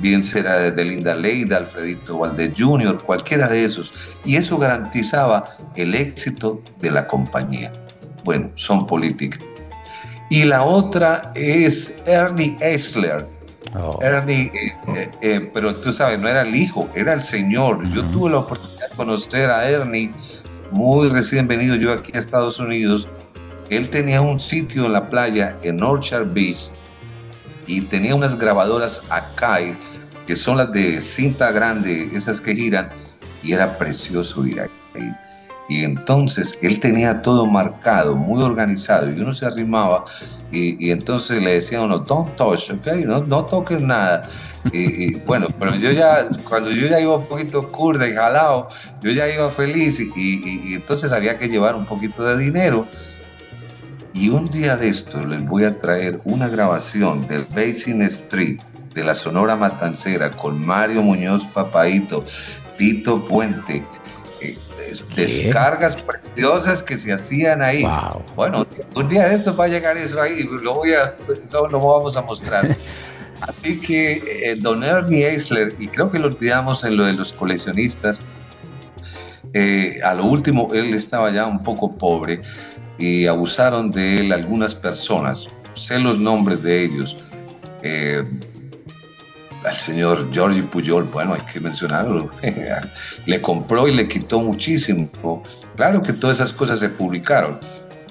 bien 0.00 0.22
será 0.22 0.70
de 0.70 0.84
Linda 0.84 1.14
Leida, 1.14 1.58
Alfredito 1.58 2.18
Valde 2.18 2.52
Jr., 2.56 3.02
cualquiera 3.04 3.48
de 3.48 3.64
esos, 3.64 3.92
y 4.24 4.36
eso 4.36 4.58
garantizaba 4.58 5.56
el 5.76 5.94
éxito 5.94 6.62
de 6.80 6.90
la 6.90 7.06
compañía. 7.06 7.72
Bueno, 8.24 8.50
son 8.56 8.86
políticas. 8.86 9.40
Y 10.30 10.44
la 10.44 10.62
otra 10.62 11.32
es 11.34 12.02
Ernie 12.06 12.56
Eisler. 12.60 13.37
Oh. 13.76 13.98
Ernie, 14.00 14.50
eh, 14.54 15.10
eh, 15.20 15.50
pero 15.52 15.74
tú 15.76 15.92
sabes, 15.92 16.18
no 16.18 16.28
era 16.28 16.42
el 16.42 16.54
hijo, 16.54 16.88
era 16.94 17.12
el 17.12 17.22
señor. 17.22 17.86
Yo 17.88 18.04
tuve 18.06 18.30
la 18.30 18.38
oportunidad 18.38 18.88
de 18.90 18.96
conocer 18.96 19.50
a 19.50 19.68
Ernie 19.68 20.12
muy 20.70 21.08
recién 21.08 21.46
venido 21.48 21.76
yo 21.76 21.92
aquí 21.92 22.12
a 22.14 22.18
Estados 22.18 22.58
Unidos 22.58 23.08
él 23.70 23.90
tenía 23.90 24.20
un 24.20 24.40
sitio 24.40 24.86
en 24.86 24.94
la 24.94 25.08
playa 25.08 25.56
en 25.62 25.82
Orchard 25.82 26.32
Beach 26.32 26.70
y 27.66 27.82
tenía 27.82 28.14
unas 28.14 28.38
grabadoras 28.38 29.02
Akai, 29.10 29.76
que 30.26 30.34
son 30.34 30.56
las 30.56 30.72
de 30.72 31.00
cinta 31.00 31.52
grande, 31.52 32.10
esas 32.14 32.40
que 32.40 32.54
giran, 32.54 32.88
y 33.42 33.52
era 33.52 33.76
precioso 33.76 34.46
ir 34.46 34.60
ahí. 34.60 35.12
Y 35.68 35.84
entonces 35.84 36.58
él 36.62 36.80
tenía 36.80 37.20
todo 37.22 37.46
marcado, 37.46 38.16
muy 38.16 38.42
organizado, 38.42 39.10
y 39.10 39.20
uno 39.20 39.32
se 39.32 39.46
arrimaba 39.46 40.04
y, 40.50 40.90
entonces 40.90 41.42
le 41.42 41.54
decía 41.54 41.82
uno, 41.82 41.98
don't 41.98 42.34
touch, 42.36 42.70
ok, 42.70 42.86
no, 43.04 43.44
toques 43.44 43.80
nada. 43.82 44.22
Y, 44.72 45.14
bueno, 45.16 45.48
pero 45.58 45.76
yo 45.76 45.92
ya, 45.92 46.26
cuando 46.48 46.70
yo 46.70 46.86
ya 46.88 47.00
iba 47.00 47.16
un 47.16 47.26
poquito 47.26 47.70
curda 47.70 48.08
y 48.08 48.14
jalado, 48.14 48.68
yo 49.02 49.10
ya 49.10 49.28
iba 49.28 49.50
feliz 49.50 50.00
y, 50.00 50.10
y 50.16 50.74
entonces 50.74 51.12
había 51.12 51.38
que 51.38 51.48
llevar 51.48 51.74
un 51.74 51.84
poquito 51.84 52.24
de 52.24 52.42
dinero 52.42 52.86
y 54.18 54.30
un 54.30 54.50
día 54.50 54.76
de 54.76 54.88
esto 54.88 55.24
les 55.24 55.44
voy 55.46 55.64
a 55.64 55.78
traer 55.78 56.20
una 56.24 56.48
grabación 56.48 57.28
del 57.28 57.44
Basin 57.44 58.02
Street 58.02 58.58
de 58.92 59.04
la 59.04 59.14
Sonora 59.14 59.54
Matancera 59.54 60.32
con 60.32 60.64
Mario 60.64 61.02
Muñoz 61.02 61.44
Papaito, 61.44 62.24
Tito 62.76 63.24
Puente. 63.26 63.84
Descargas 65.14 65.96
preciosas 65.96 66.82
que 66.82 66.96
se 66.96 67.12
hacían 67.12 67.62
ahí. 67.62 67.84
Bueno, 68.34 68.66
un 68.94 69.08
día 69.08 69.28
de 69.28 69.34
esto 69.34 69.54
va 69.56 69.64
a 69.64 69.68
llegar 69.68 69.96
eso 69.96 70.20
ahí, 70.20 70.42
lo, 70.44 70.74
voy 70.74 70.92
a, 70.94 71.14
lo, 71.52 71.80
vamos 71.80 72.16
a 72.16 72.22
mostrar. 72.22 72.76
Así 73.40 73.78
que 73.80 74.50
eh, 74.50 74.56
Don 74.56 74.82
Ernie 74.82 75.24
Eisler, 75.24 75.74
y 75.78 75.86
creo 75.88 76.10
que 76.10 76.18
lo 76.18 76.26
olvidamos 76.26 76.82
en 76.84 76.96
lo 76.96 77.06
de 77.06 77.12
los 77.12 77.32
coleccionistas, 77.32 78.24
eh, 79.54 80.00
a 80.04 80.14
lo 80.14 80.26
último 80.26 80.68
él 80.72 80.92
estaba 80.94 81.32
ya 81.32 81.46
un 81.46 81.62
poco 81.62 81.96
pobre, 81.96 82.40
y 82.98 83.26
abusaron 83.26 83.92
de 83.92 84.20
él 84.20 84.32
algunas 84.32 84.74
personas. 84.74 85.48
Sé 85.74 85.98
los 86.00 86.18
nombres 86.18 86.62
de 86.62 86.84
ellos. 86.84 87.16
Eh, 87.82 88.24
al 89.64 89.76
señor 89.76 90.30
Giorgi 90.32 90.62
Puyol, 90.62 91.04
bueno, 91.04 91.34
hay 91.34 91.40
que 91.52 91.60
mencionarlo, 91.60 92.30
le 93.26 93.40
compró 93.40 93.88
y 93.88 93.94
le 93.94 94.08
quitó 94.08 94.40
muchísimo. 94.40 95.42
Claro 95.76 96.02
que 96.02 96.12
todas 96.12 96.36
esas 96.36 96.52
cosas 96.52 96.78
se 96.78 96.88
publicaron, 96.88 97.58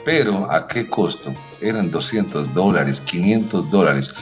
pero 0.04 0.50
¿a 0.52 0.68
qué 0.68 0.88
costo? 0.88 1.34
Eran 1.62 1.92
200 1.92 2.54
dólares, 2.54 3.02
500 3.02 3.70
dólares. 3.72 4.14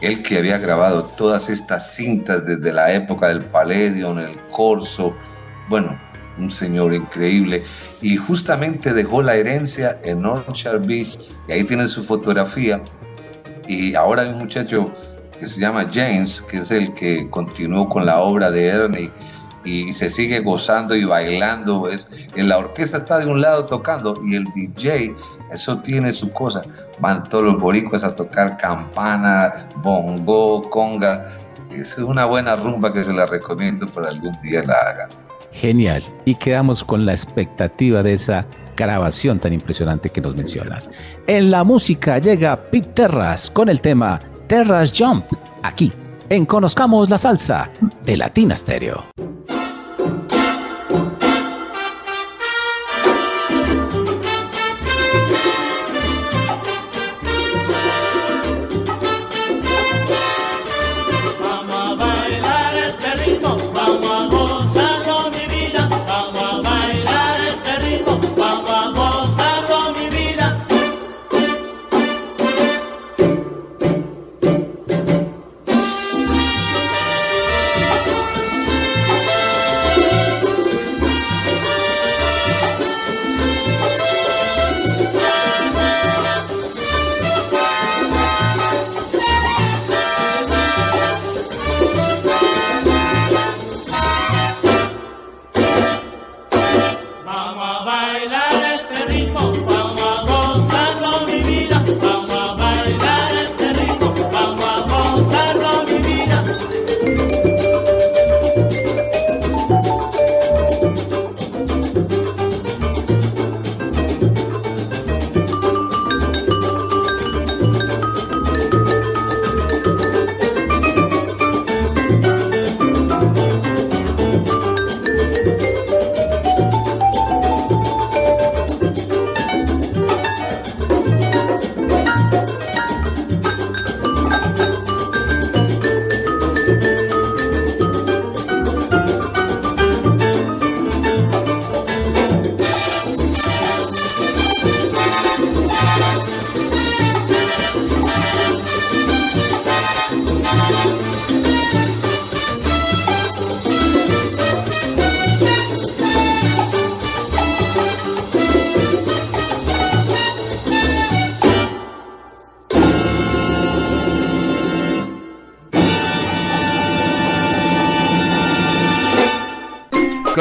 Él 0.00 0.22
que 0.22 0.38
había 0.38 0.58
grabado 0.58 1.04
todas 1.16 1.48
estas 1.48 1.94
cintas 1.94 2.44
desde 2.44 2.72
la 2.72 2.92
época 2.92 3.28
del 3.28 3.44
Palladium, 3.44 4.18
el 4.18 4.36
Corso, 4.50 5.14
bueno, 5.68 5.96
un 6.38 6.50
señor 6.50 6.92
increíble, 6.92 7.62
y 8.00 8.16
justamente 8.16 8.92
dejó 8.92 9.22
la 9.22 9.36
herencia 9.36 9.96
en 10.02 10.26
Orchard 10.26 10.84
Beach, 10.86 11.18
y 11.46 11.52
ahí 11.52 11.64
tiene 11.64 11.86
su 11.86 12.02
fotografía, 12.04 12.82
y 13.68 13.94
ahora 13.94 14.22
hay 14.22 14.30
un 14.30 14.38
muchacho 14.38 14.92
que 15.42 15.48
se 15.48 15.60
llama 15.60 15.88
James, 15.92 16.40
que 16.40 16.58
es 16.58 16.70
el 16.70 16.94
que 16.94 17.28
continuó 17.28 17.88
con 17.88 18.06
la 18.06 18.20
obra 18.20 18.52
de 18.52 18.64
Ernie, 18.64 19.10
y 19.64 19.92
se 19.92 20.08
sigue 20.08 20.38
gozando 20.38 20.94
y 20.94 21.04
bailando, 21.04 21.88
es, 21.88 22.08
en 22.36 22.48
la 22.48 22.58
orquesta 22.58 22.98
está 22.98 23.18
de 23.18 23.26
un 23.26 23.40
lado 23.40 23.66
tocando, 23.66 24.14
y 24.24 24.36
el 24.36 24.44
DJ, 24.54 25.12
eso 25.50 25.78
tiene 25.78 26.12
su 26.12 26.30
cosa, 26.30 26.62
van 27.00 27.24
todos 27.24 27.42
los 27.42 27.60
boricuas 27.60 28.04
a 28.04 28.14
tocar 28.14 28.56
campana, 28.56 29.66
bongo, 29.82 30.70
conga, 30.70 31.26
es 31.72 31.98
una 31.98 32.24
buena 32.24 32.54
rumba 32.54 32.92
que 32.92 33.02
se 33.02 33.12
la 33.12 33.26
recomiendo 33.26 33.88
para 33.88 34.10
algún 34.10 34.40
día 34.42 34.62
la 34.62 34.74
hagan. 34.74 35.08
Genial. 35.50 36.04
Y 36.24 36.36
quedamos 36.36 36.84
con 36.84 37.04
la 37.04 37.12
expectativa 37.12 38.04
de 38.04 38.12
esa 38.12 38.46
grabación 38.76 39.40
tan 39.40 39.52
impresionante 39.52 40.08
que 40.08 40.20
nos 40.20 40.36
mencionas. 40.36 40.88
En 41.26 41.50
la 41.50 41.64
música 41.64 42.18
llega 42.18 42.70
Pip 42.70 42.94
Terras 42.94 43.50
con 43.50 43.68
el 43.68 43.80
tema 43.80 44.20
Terras 44.52 44.92
Jump, 44.94 45.24
aquí 45.62 45.90
en 46.28 46.44
Conozcamos 46.44 47.08
la 47.08 47.16
Salsa 47.16 47.70
de 48.04 48.18
Latina 48.18 48.54
Stereo. 48.54 49.02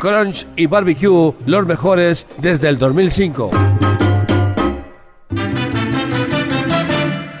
Crunch 0.00 0.46
y 0.56 0.66
Barbecue, 0.66 1.34
los 1.46 1.66
mejores 1.66 2.26
desde 2.38 2.68
el 2.68 2.78
2005. 2.78 3.50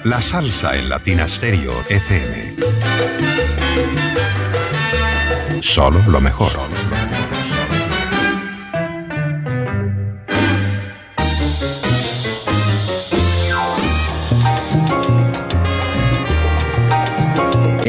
La 0.04 0.20
salsa 0.20 0.76
en 0.76 0.88
Latina 0.90 1.26
Stereo 1.28 1.72
FM. 1.88 2.56
Solo 5.60 5.98
lo 6.08 6.20
mejor. 6.20 6.52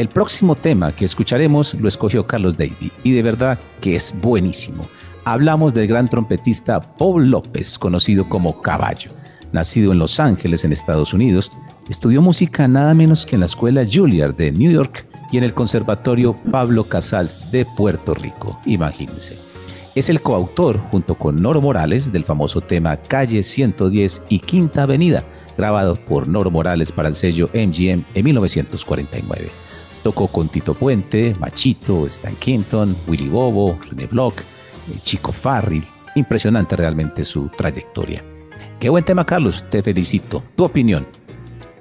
El 0.02 0.08
próximo 0.08 0.56
tema 0.56 0.90
que 0.90 1.04
escucharemos 1.04 1.74
lo 1.74 1.86
escogió 1.86 2.26
Carlos 2.26 2.56
Davy 2.56 2.90
y 3.04 3.12
de 3.12 3.22
verdad 3.22 3.56
que 3.80 3.94
es 3.94 4.12
buenísimo. 4.20 4.84
Hablamos 5.24 5.74
del 5.74 5.86
gran 5.86 6.08
trompetista 6.08 6.80
Paul 6.80 7.30
López, 7.30 7.78
conocido 7.78 8.28
como 8.28 8.60
Caballo. 8.62 9.12
Nacido 9.52 9.92
en 9.92 10.00
Los 10.00 10.18
Ángeles, 10.18 10.64
en 10.64 10.72
Estados 10.72 11.14
Unidos, 11.14 11.52
estudió 11.88 12.20
música 12.20 12.66
nada 12.66 12.94
menos 12.94 13.24
que 13.24 13.36
en 13.36 13.40
la 13.42 13.46
escuela 13.46 13.86
Juilliard 13.88 14.34
de 14.34 14.50
New 14.50 14.72
York 14.72 15.06
y 15.30 15.38
en 15.38 15.44
el 15.44 15.54
Conservatorio 15.54 16.34
Pablo 16.50 16.82
Casals 16.82 17.38
de 17.52 17.64
Puerto 17.64 18.12
Rico. 18.12 18.58
Imagínense. 18.66 19.38
Es 19.94 20.08
el 20.08 20.20
coautor, 20.20 20.80
junto 20.90 21.14
con 21.14 21.40
Noro 21.40 21.60
Morales, 21.60 22.10
del 22.10 22.24
famoso 22.24 22.60
tema 22.60 22.96
Calle 22.96 23.44
110 23.44 24.22
y 24.28 24.40
Quinta 24.40 24.82
Avenida, 24.82 25.22
grabado 25.56 25.94
por 25.94 26.26
Noro 26.26 26.50
Morales 26.50 26.90
para 26.90 27.08
el 27.08 27.14
sello 27.14 27.50
MGM 27.54 28.02
en 28.14 28.24
1949. 28.24 29.71
Tocó 30.02 30.26
con 30.26 30.48
Tito 30.48 30.74
Puente, 30.74 31.34
Machito, 31.38 32.06
Stan 32.06 32.34
Kenton, 32.36 32.96
Willy 33.06 33.28
Bobo, 33.28 33.78
René 33.88 34.06
Block, 34.06 34.42
Chico 35.02 35.32
Farrell. 35.32 35.84
Impresionante 36.14 36.76
realmente 36.76 37.24
su 37.24 37.48
trayectoria. 37.48 38.22
Qué 38.80 38.88
buen 38.88 39.04
tema, 39.04 39.24
Carlos. 39.24 39.64
Te 39.70 39.82
felicito. 39.82 40.42
Tu 40.56 40.64
opinión. 40.64 41.06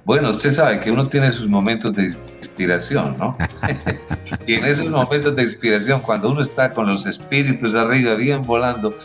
Bueno, 0.05 0.29
usted 0.29 0.51
sabe 0.51 0.79
que 0.79 0.91
uno 0.91 1.07
tiene 1.07 1.31
sus 1.31 1.47
momentos 1.47 1.95
de 1.95 2.15
inspiración, 2.38 3.15
¿no? 3.17 3.36
y 4.47 4.53
en 4.53 4.65
esos 4.65 4.89
momentos 4.89 5.36
de 5.36 5.43
inspiración, 5.43 6.01
cuando 6.01 6.31
uno 6.31 6.41
está 6.41 6.73
con 6.73 6.88
los 6.88 7.05
espíritus 7.07 7.73
arriba, 7.73 8.13
bien 8.15 8.43
volando, 8.43 8.95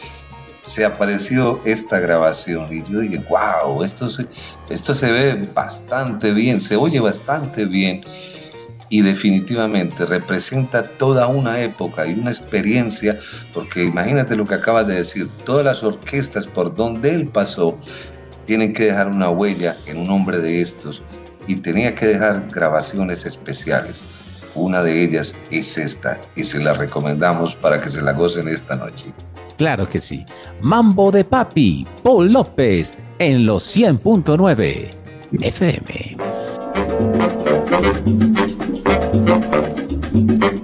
se 0.66 0.84
apareció 0.84 1.60
esta 1.64 2.00
grabación 2.00 2.66
y 2.70 2.82
yo 2.90 3.00
dije, 3.00 3.22
wow, 3.30 3.82
esto 3.84 4.10
se, 4.10 4.26
esto 4.68 4.94
se 4.94 5.10
ve 5.10 5.48
bastante 5.54 6.32
bien, 6.32 6.60
se 6.60 6.76
oye 6.76 6.98
bastante 6.98 7.64
bien 7.64 8.04
y 8.88 9.02
definitivamente 9.02 10.06
representa 10.06 10.82
toda 10.82 11.26
una 11.26 11.60
época 11.60 12.06
y 12.06 12.14
una 12.14 12.30
experiencia, 12.30 13.18
porque 13.52 13.84
imagínate 13.84 14.36
lo 14.36 14.44
que 14.44 14.54
acabas 14.54 14.86
de 14.86 14.96
decir, 14.96 15.28
todas 15.44 15.64
las 15.64 15.82
orquestas 15.82 16.46
por 16.46 16.74
donde 16.74 17.14
él 17.14 17.28
pasó 17.28 17.78
tienen 18.46 18.72
que 18.72 18.84
dejar 18.84 19.08
una 19.08 19.30
huella 19.30 19.76
en 19.86 19.98
un 19.98 20.10
hombre 20.10 20.38
de 20.38 20.60
estos 20.60 21.02
y 21.46 21.56
tenía 21.56 21.94
que 21.94 22.06
dejar 22.06 22.48
grabaciones 22.52 23.26
especiales. 23.26 24.04
Una 24.54 24.82
de 24.82 25.02
ellas 25.02 25.36
es 25.50 25.76
esta 25.76 26.20
y 26.34 26.44
se 26.44 26.58
la 26.58 26.72
recomendamos 26.72 27.54
para 27.56 27.80
que 27.80 27.88
se 27.88 28.00
la 28.00 28.12
gocen 28.12 28.48
esta 28.48 28.76
noche. 28.76 29.12
Claro 29.58 29.86
que 29.86 30.00
sí. 30.00 30.24
Mambo 30.60 31.10
de 31.10 31.24
Papi, 31.24 31.86
Paul 32.02 32.32
López, 32.32 32.94
en 33.18 33.46
los 33.46 33.76
100.9 33.76 34.90
FM. 35.40 36.16
Thank 39.24 40.42
you. 40.42 40.55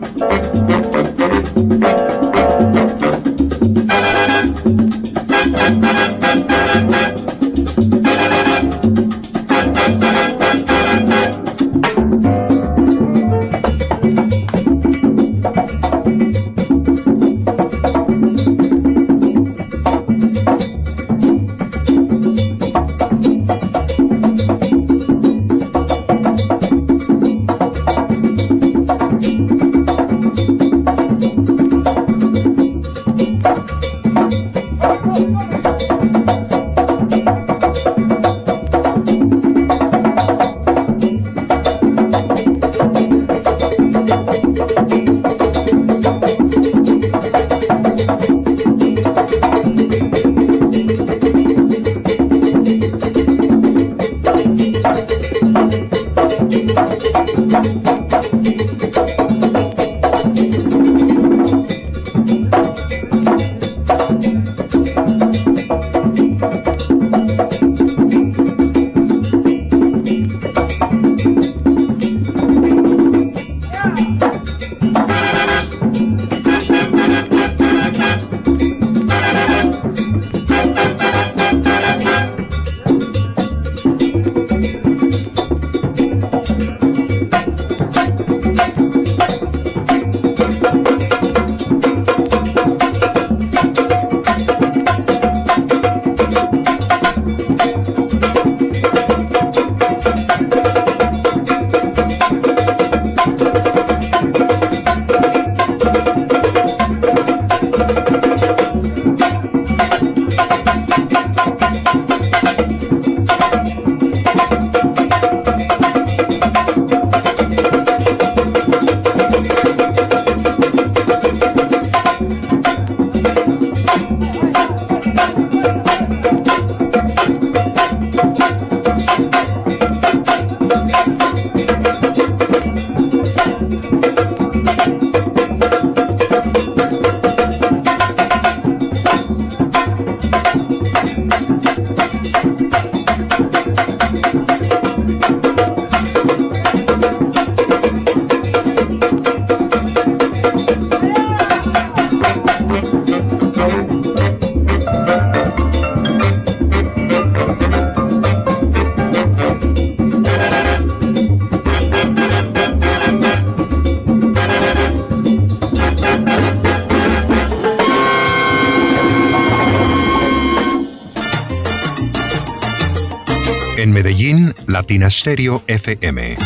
Latina 174.82 175.08
Stereo 175.08 175.62
FM. 175.68 176.36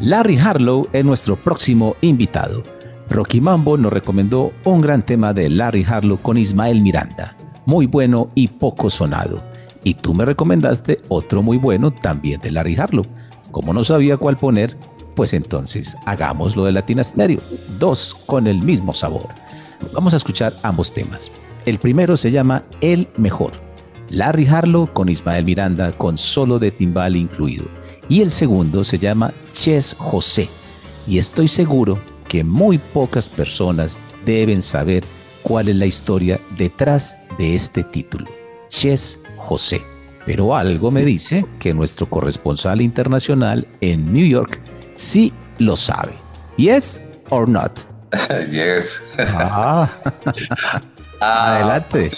Larry 0.00 0.36
Harlow 0.36 0.88
es 0.92 1.02
nuestro 1.06 1.36
próximo 1.36 1.96
invitado. 2.02 2.62
Rocky 3.08 3.40
Mambo 3.40 3.78
nos 3.78 3.90
recomendó 3.90 4.52
un 4.64 4.82
gran 4.82 5.06
tema 5.06 5.32
de 5.32 5.48
Larry 5.48 5.86
Harlow 5.88 6.18
con 6.18 6.36
Ismael 6.36 6.82
Miranda, 6.82 7.34
muy 7.64 7.86
bueno 7.86 8.30
y 8.34 8.48
poco 8.48 8.90
sonado. 8.90 9.42
Y 9.84 9.94
tú 9.94 10.12
me 10.12 10.26
recomendaste 10.26 11.00
otro 11.08 11.40
muy 11.40 11.56
bueno 11.56 11.90
también 11.90 12.42
de 12.42 12.50
Larry 12.50 12.76
Harlow. 12.76 13.06
Como 13.50 13.72
no 13.72 13.82
sabía 13.82 14.18
cuál 14.18 14.36
poner, 14.36 14.76
pues 15.20 15.34
entonces 15.34 15.94
hagamos 16.06 16.56
lo 16.56 16.64
de 16.64 16.72
Latina 16.72 17.04
Stereo, 17.04 17.42
dos 17.78 18.16
con 18.24 18.46
el 18.46 18.62
mismo 18.62 18.94
sabor. 18.94 19.28
Vamos 19.92 20.14
a 20.14 20.16
escuchar 20.16 20.54
ambos 20.62 20.94
temas. 20.94 21.30
El 21.66 21.78
primero 21.78 22.16
se 22.16 22.30
llama 22.30 22.64
El 22.80 23.06
Mejor. 23.18 23.52
Larry 24.08 24.46
Harlow 24.46 24.90
con 24.94 25.10
Ismael 25.10 25.44
Miranda 25.44 25.92
con 25.92 26.16
solo 26.16 26.58
de 26.58 26.70
timbal 26.70 27.16
incluido. 27.16 27.66
Y 28.08 28.22
el 28.22 28.30
segundo 28.30 28.82
se 28.82 28.98
llama 28.98 29.30
Ches 29.52 29.94
José. 29.98 30.48
Y 31.06 31.18
estoy 31.18 31.48
seguro 31.48 31.98
que 32.26 32.42
muy 32.42 32.78
pocas 32.78 33.28
personas 33.28 34.00
deben 34.24 34.62
saber 34.62 35.04
cuál 35.42 35.68
es 35.68 35.76
la 35.76 35.84
historia 35.84 36.40
detrás 36.56 37.18
de 37.36 37.56
este 37.56 37.84
título. 37.84 38.24
Ches 38.70 39.20
José. 39.36 39.82
Pero 40.24 40.56
algo 40.56 40.90
me 40.90 41.04
dice 41.04 41.44
que 41.58 41.74
nuestro 41.74 42.08
corresponsal 42.08 42.80
internacional 42.80 43.68
en 43.82 44.14
New 44.14 44.26
York 44.26 44.62
sí 44.94 45.32
lo 45.58 45.76
sabe. 45.76 46.12
Yes 46.56 47.00
or 47.30 47.48
not? 47.48 47.72
yes. 48.50 49.02
Ah. 49.18 49.90
Ah, 51.22 51.56
Adelante. 51.56 52.10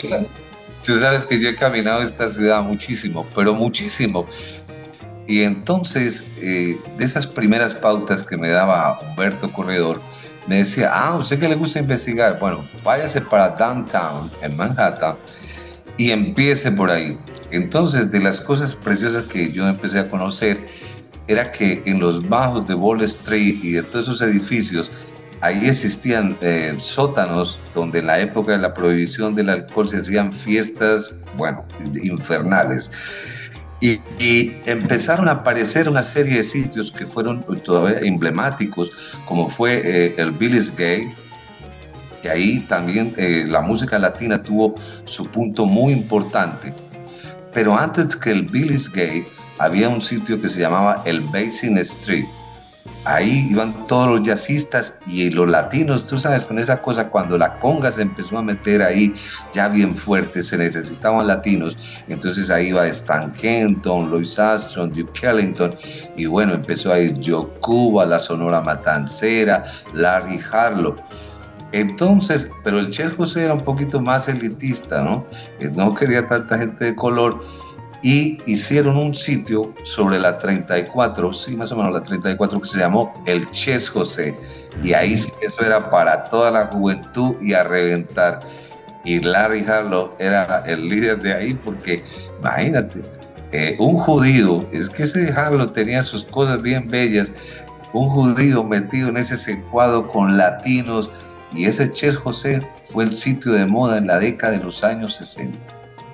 Tú 0.84 0.98
sabes 1.00 1.24
que 1.24 1.40
yo 1.40 1.48
he 1.48 1.56
caminado 1.56 2.02
esta 2.02 2.30
ciudad 2.30 2.62
muchísimo, 2.62 3.26
pero 3.34 3.52
muchísimo. 3.52 4.28
Y 5.26 5.42
entonces, 5.42 6.24
eh, 6.36 6.80
de 6.98 7.04
esas 7.04 7.26
primeras 7.26 7.74
pautas 7.74 8.22
que 8.22 8.36
me 8.36 8.50
daba 8.50 9.00
Humberto 9.00 9.52
Corredor, 9.52 10.00
me 10.46 10.58
decía, 10.58 10.90
ah, 10.92 11.16
usted 11.16 11.38
que 11.38 11.48
le 11.48 11.54
gusta 11.54 11.78
investigar, 11.78 12.38
bueno, 12.38 12.64
váyase 12.84 13.20
para 13.20 13.50
downtown, 13.50 14.30
en 14.40 14.56
Manhattan, 14.56 15.16
y 15.96 16.10
empiece 16.10 16.70
por 16.72 16.90
ahí. 16.90 17.16
Entonces, 17.50 18.10
de 18.10 18.20
las 18.20 18.40
cosas 18.40 18.74
preciosas 18.74 19.24
que 19.24 19.52
yo 19.52 19.68
empecé 19.68 20.00
a 20.00 20.10
conocer, 20.10 20.64
era 21.28 21.50
que 21.52 21.82
en 21.86 22.00
los 22.00 22.28
bajos 22.28 22.66
de 22.66 22.74
Wall 22.74 23.02
Street 23.02 23.58
y 23.62 23.72
de 23.72 23.82
todos 23.82 24.08
esos 24.08 24.22
edificios, 24.22 24.90
ahí 25.40 25.68
existían 25.68 26.36
eh, 26.40 26.74
sótanos 26.78 27.60
donde 27.74 27.98
en 27.98 28.06
la 28.06 28.20
época 28.20 28.52
de 28.52 28.58
la 28.58 28.74
prohibición 28.74 29.34
del 29.34 29.50
alcohol 29.50 29.88
se 29.88 29.98
hacían 29.98 30.32
fiestas, 30.32 31.16
bueno, 31.36 31.64
infernales. 32.02 32.90
Y, 33.80 34.00
empezaron 34.66 35.26
a 35.26 35.32
aparecer 35.32 35.88
una 35.88 36.04
serie 36.04 36.36
de 36.36 36.44
sitios 36.44 36.92
que 36.92 37.04
fueron 37.04 37.42
todavía 37.64 37.98
emblemáticos, 37.98 39.18
como 39.26 39.50
fue 39.50 39.82
eh, 39.84 40.14
el 40.18 40.30
Billy's 40.30 40.72
Gay, 40.76 41.10
y 42.22 42.28
ahí 42.28 42.60
también 42.68 43.12
eh, 43.16 43.44
la 43.48 43.60
música 43.60 43.98
latina 43.98 44.40
tuvo 44.40 44.74
su 45.04 45.26
punto 45.26 45.66
muy 45.66 45.92
importante. 45.92 46.72
Pero 47.52 47.76
antes 47.76 48.14
que 48.14 48.30
el 48.30 48.44
Billy's 48.44 48.90
Gay, 48.90 49.24
había 49.58 49.88
un 49.88 50.00
sitio 50.00 50.40
que 50.40 50.48
se 50.48 50.60
llamaba 50.60 51.02
el 51.04 51.20
Basin 51.20 51.78
Street. 51.78 52.26
Ahí 53.04 53.48
iban 53.50 53.86
todos 53.86 54.08
los 54.08 54.26
jazzistas 54.26 54.98
y 55.06 55.30
los 55.30 55.48
latinos, 55.48 56.06
tú 56.08 56.18
sabes, 56.18 56.44
con 56.44 56.58
esa 56.58 56.82
cosa, 56.82 57.08
cuando 57.08 57.38
la 57.38 57.58
conga 57.60 57.92
se 57.92 58.02
empezó 58.02 58.38
a 58.38 58.42
meter 58.42 58.82
ahí 58.82 59.14
ya 59.52 59.68
bien 59.68 59.94
fuerte, 59.94 60.42
se 60.42 60.58
necesitaban 60.58 61.28
latinos, 61.28 61.76
entonces 62.08 62.50
ahí 62.50 62.68
iba 62.68 62.86
Stan 62.88 63.32
Kenton, 63.34 64.10
Louis 64.10 64.36
Armstrong, 64.36 64.92
Duke 64.92 65.26
Ellington, 65.26 65.74
y 66.16 66.26
bueno, 66.26 66.54
empezó 66.54 66.92
a 66.92 66.98
ir 66.98 67.20
Joe 67.24 67.46
Cuba, 67.60 68.04
la 68.04 68.18
Sonora 68.18 68.60
Matancera, 68.60 69.64
Larry 69.94 70.40
Harlow. 70.50 70.96
Entonces, 71.72 72.50
pero 72.64 72.78
el 72.80 72.90
Che 72.90 73.08
José 73.08 73.44
era 73.44 73.54
un 73.54 73.62
poquito 73.62 74.00
más 74.00 74.28
elitista, 74.28 75.02
¿no? 75.02 75.24
No 75.74 75.94
quería 75.94 76.26
tanta 76.26 76.58
gente 76.58 76.84
de 76.86 76.94
color 76.94 77.42
y 78.02 78.38
hicieron 78.46 78.96
un 78.96 79.14
sitio 79.14 79.72
sobre 79.84 80.18
la 80.18 80.38
34, 80.38 81.32
sí, 81.32 81.56
más 81.56 81.70
o 81.70 81.76
menos 81.76 81.92
la 81.92 82.02
34, 82.02 82.60
que 82.60 82.68
se 82.68 82.78
llamó 82.78 83.14
el 83.26 83.48
Ches 83.52 83.88
José. 83.88 84.36
Y 84.82 84.92
ahí 84.92 85.16
sí, 85.16 85.30
eso 85.40 85.64
era 85.64 85.88
para 85.88 86.24
toda 86.24 86.50
la 86.50 86.66
juventud 86.66 87.36
y 87.40 87.54
a 87.54 87.62
reventar. 87.62 88.40
Y 89.04 89.20
Larry 89.20 89.64
Harlow 89.64 90.12
era 90.18 90.64
el 90.66 90.88
líder 90.88 91.20
de 91.22 91.32
ahí 91.32 91.54
porque, 91.54 92.02
imagínate, 92.40 93.02
eh, 93.52 93.76
un 93.78 93.96
judío, 93.98 94.68
es 94.72 94.88
que 94.88 95.04
ese 95.04 95.30
Harlow 95.30 95.68
tenía 95.68 96.02
sus 96.02 96.24
cosas 96.24 96.60
bien 96.60 96.88
bellas, 96.88 97.30
un 97.92 98.08
judío 98.08 98.64
metido 98.64 99.10
en 99.10 99.16
ese 99.16 99.36
secuado 99.36 100.08
con 100.08 100.36
latinos, 100.36 101.10
y 101.54 101.66
ese 101.66 101.92
Ches 101.92 102.16
José 102.16 102.66
fue 102.90 103.04
el 103.04 103.12
sitio 103.12 103.52
de 103.52 103.66
moda 103.66 103.98
en 103.98 104.06
la 104.06 104.18
década 104.18 104.54
de 104.58 104.64
los 104.64 104.82
años 104.82 105.14
60. 105.14 105.58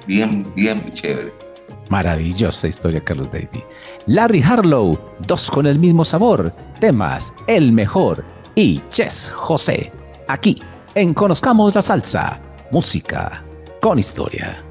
Bien, 0.07 0.45
bien 0.55 0.93
chévere. 0.93 1.48
Maravillosa 1.89 2.69
historia, 2.69 3.03
Carlos 3.03 3.31
David. 3.31 3.63
Larry 4.07 4.43
Harlow, 4.43 4.99
dos 5.27 5.51
con 5.51 5.67
el 5.67 5.79
mismo 5.79 6.05
sabor, 6.05 6.53
temas 6.81 7.33
El 7.47 7.73
Mejor 7.73 8.25
y 8.55 8.81
Ches 8.89 9.33
José. 9.35 9.93
Aquí, 10.29 10.63
en 10.95 11.15
Conozcamos 11.15 11.75
la 11.75 11.83
Salsa, 11.83 12.41
música 12.71 13.43
con 13.81 13.99
historia. 13.99 14.68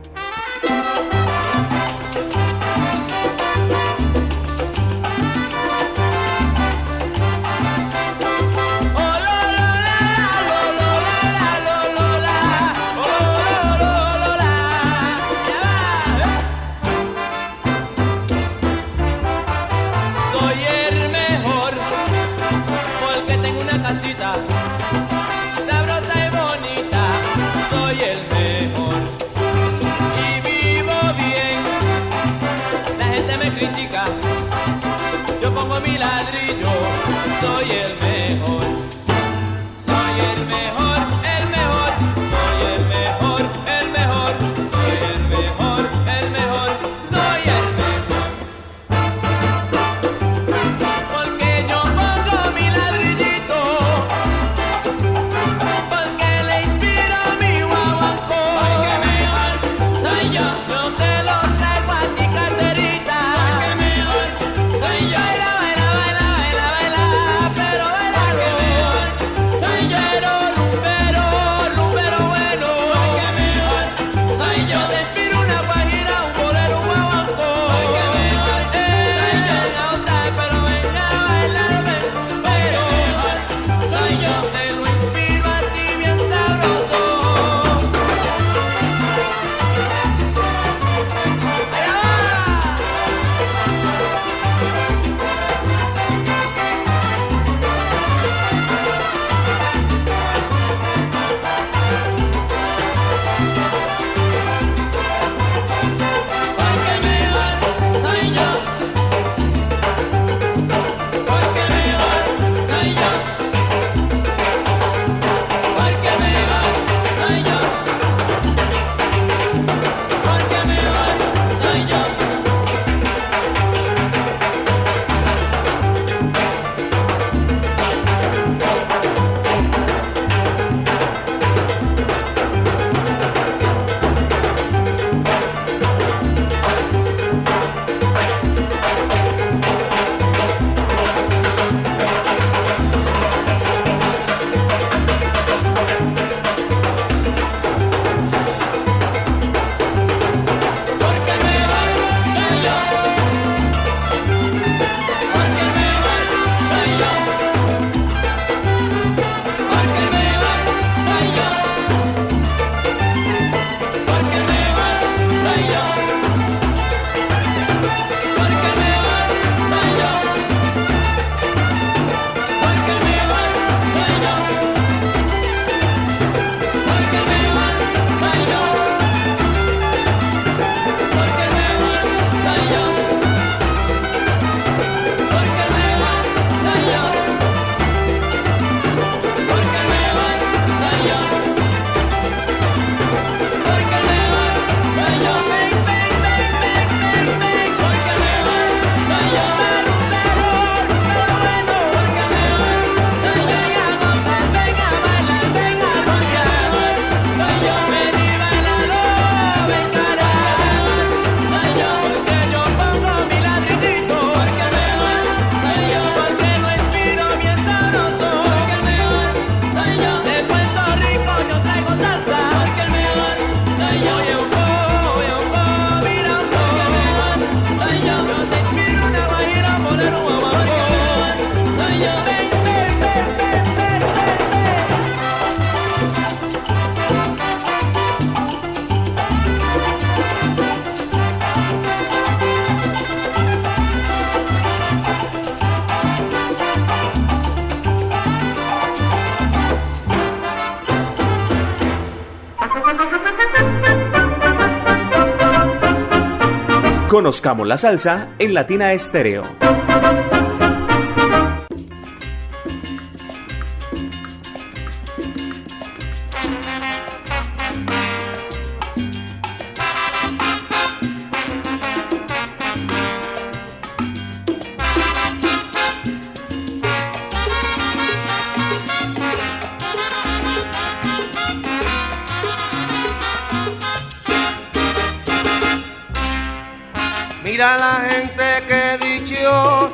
Conozcamos 257.28 257.68
la 257.68 257.76
salsa 257.76 258.30
en 258.40 258.54
Latina 258.54 258.94
Estéreo. 258.94 259.44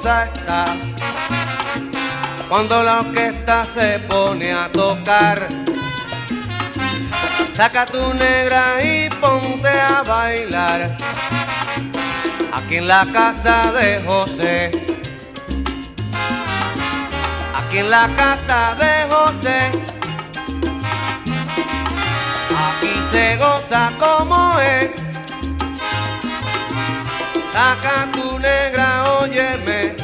Está 0.05 0.65
cuando 2.49 2.83
la 2.83 2.99
orquesta 2.99 3.63
se 3.65 3.99
pone 3.99 4.51
a 4.51 4.69
tocar. 4.69 5.47
Saca 7.55 7.85
tu 7.85 8.13
negra 8.13 8.83
y 8.83 9.09
ponte 9.09 9.69
a 9.69 10.03
bailar 10.03 10.97
aquí 12.51 12.75
en 12.77 12.87
la 12.87 13.05
casa 13.13 13.71
de 13.71 14.03
José. 14.05 14.71
Aquí 17.55 17.77
en 17.77 17.89
la 17.89 18.13
casa 18.15 18.75
de 18.75 18.93
José. 19.09 19.71
Aquí 22.67 22.93
se 23.11 23.37
goza 23.37 23.91
como 23.97 24.59
es. 24.59 24.91
Saca 27.53 28.09
tu 28.11 28.32
negra, 28.43 29.03
óyeme. 29.21 29.95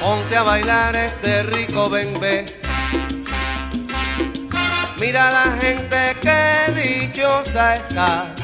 Ponte 0.00 0.36
a 0.36 0.42
bailar 0.42 0.96
este 0.96 1.44
rico 1.44 1.88
bembé. 1.88 2.44
Mira 5.00 5.30
la 5.30 5.56
gente 5.60 6.16
que 6.20 6.72
dichosa 6.80 7.74
está. 7.74 8.34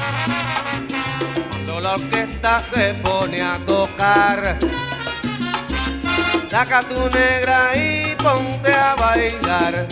Cuando 1.49 1.79
la 1.81 1.91
orquesta 1.93 2.61
se 2.73 2.93
pone 2.95 3.41
a 3.41 3.59
tocar. 3.65 4.57
Saca 6.49 6.81
tu 6.81 7.09
negra 7.09 7.75
y 7.75 8.15
ponte 8.15 8.73
a 8.73 8.95
bailar. 8.95 9.87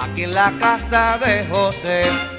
Aquí 0.00 0.24
en 0.24 0.34
la 0.34 0.52
casa 0.58 1.18
de 1.18 1.44
José. 1.46 2.33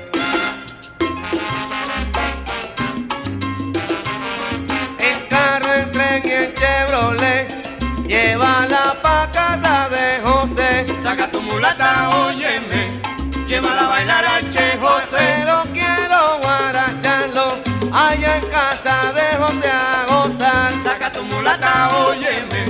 Chevrolet. 6.56 7.48
Llévala 8.08 8.98
pa' 9.02 9.30
casa 9.32 9.90
de 9.90 10.22
José. 10.26 10.86
Saca 11.04 11.28
tu 11.32 11.42
mulata, 11.42 12.10
óyeme, 12.10 13.02
llévala 13.48 13.86
a 13.86 13.90
bailar 13.90 14.26
al 14.26 14.50
Che 14.50 14.78
José. 14.82 15.18
Pero 15.40 15.64
quiero 15.74 16.40
guaracharlo 16.44 17.48
allá 17.92 18.36
en 18.38 18.48
casa 18.50 19.12
de 19.18 19.28
José 19.42 19.70
a 19.70 20.06
gozar. 20.08 20.72
Saca 20.84 21.12
tu 21.12 21.24
mulata, 21.24 21.90
óyeme, 22.08 22.66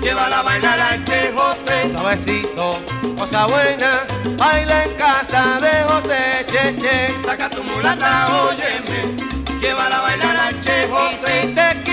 llévala 0.00 0.38
a 0.38 0.42
bailar 0.42 0.80
al 0.80 1.04
Che 1.04 1.32
José. 1.36 1.94
Suavecito, 1.94 2.78
cosa 3.18 3.46
buena, 3.46 4.04
baila 4.38 4.84
en 4.84 4.94
casa 4.94 5.58
de 5.60 5.74
José 5.88 6.46
Cheche. 6.50 7.14
Saca 7.24 7.50
tu 7.50 7.62
mulata, 7.64 8.26
óyeme, 8.46 9.14
llévala 9.60 9.98
a 9.98 10.02
bailar 10.02 10.36
al 10.36 10.60
Che 10.62 10.84
Y 10.84 10.90
José. 10.90 11.42
si 11.42 11.54
te 11.54 11.68
quieres 11.82 11.89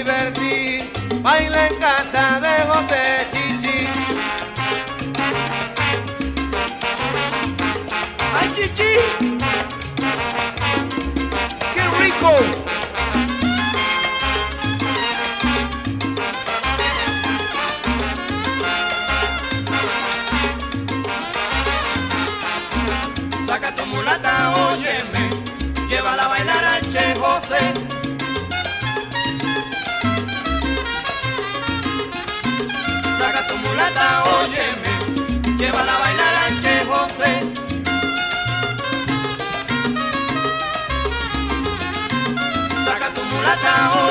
divertir, 0.00 0.90
baila 1.20 1.66
en 1.68 1.74
casa 1.78 2.40
de 2.40 2.54
José 2.68 3.02
Chichi. 3.32 3.86
¡Ay, 8.38 8.48
chichi! 8.54 8.94
¡Qué 11.74 11.84
rico! 12.00 12.69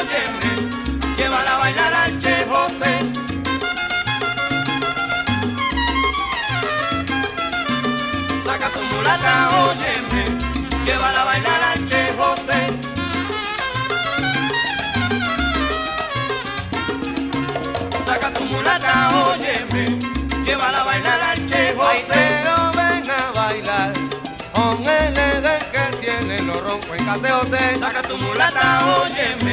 Óyeme, 0.09 0.69
llévala 1.17 1.55
a 1.55 1.59
bailar 1.59 1.93
al 1.93 2.19
Che 2.19 2.45
José. 2.49 2.99
Saca 8.45 8.69
tu 8.71 8.79
mulata, 8.91 9.49
óyeme, 9.65 10.23
llévala 10.85 11.21
a 11.21 11.25
bailar 11.25 11.61
al 11.71 11.85
Che 11.85 12.13
José. 12.17 12.59
Saca 18.05 18.33
tu 18.33 18.43
mulata, 18.45 18.93
óyeme, 19.27 19.83
llévala 20.45 20.81
a 20.81 20.85
bailar 20.85 21.21
al 21.21 21.45
Che 21.45 21.73
José. 21.77 22.13
pero 22.13 22.71
ven 22.75 23.09
a 23.09 23.31
bailar 23.31 23.93
con 24.53 24.85
el 24.87 25.13
que 25.71 25.97
tiene 26.01 26.39
los 26.41 26.61
roncos 26.63 26.97
en 26.97 27.05
casa 27.05 27.29
José. 27.37 27.75
Saca 27.79 28.01
tu 28.01 28.17
mulata, 28.17 28.79
óyeme, 29.01 29.48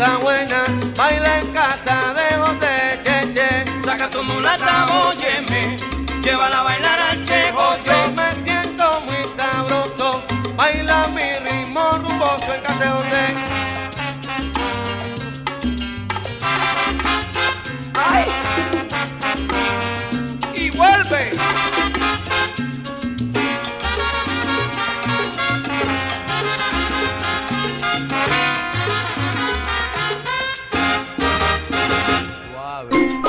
cosa 0.00 0.18
buena, 0.18 0.64
baila 0.96 1.40
en 1.40 1.52
casa 1.52 2.14
de 2.14 2.36
José 2.38 3.00
Cheche. 3.04 3.64
Saca 3.84 4.08
tu 4.08 4.22
mulata, 4.24 4.86
óyeme, 4.86 5.76
llévala 6.22 6.60
a 6.60 6.62
bailar 6.62 7.00
al 7.00 7.24
Che 7.24 7.52
José. 7.52 8.29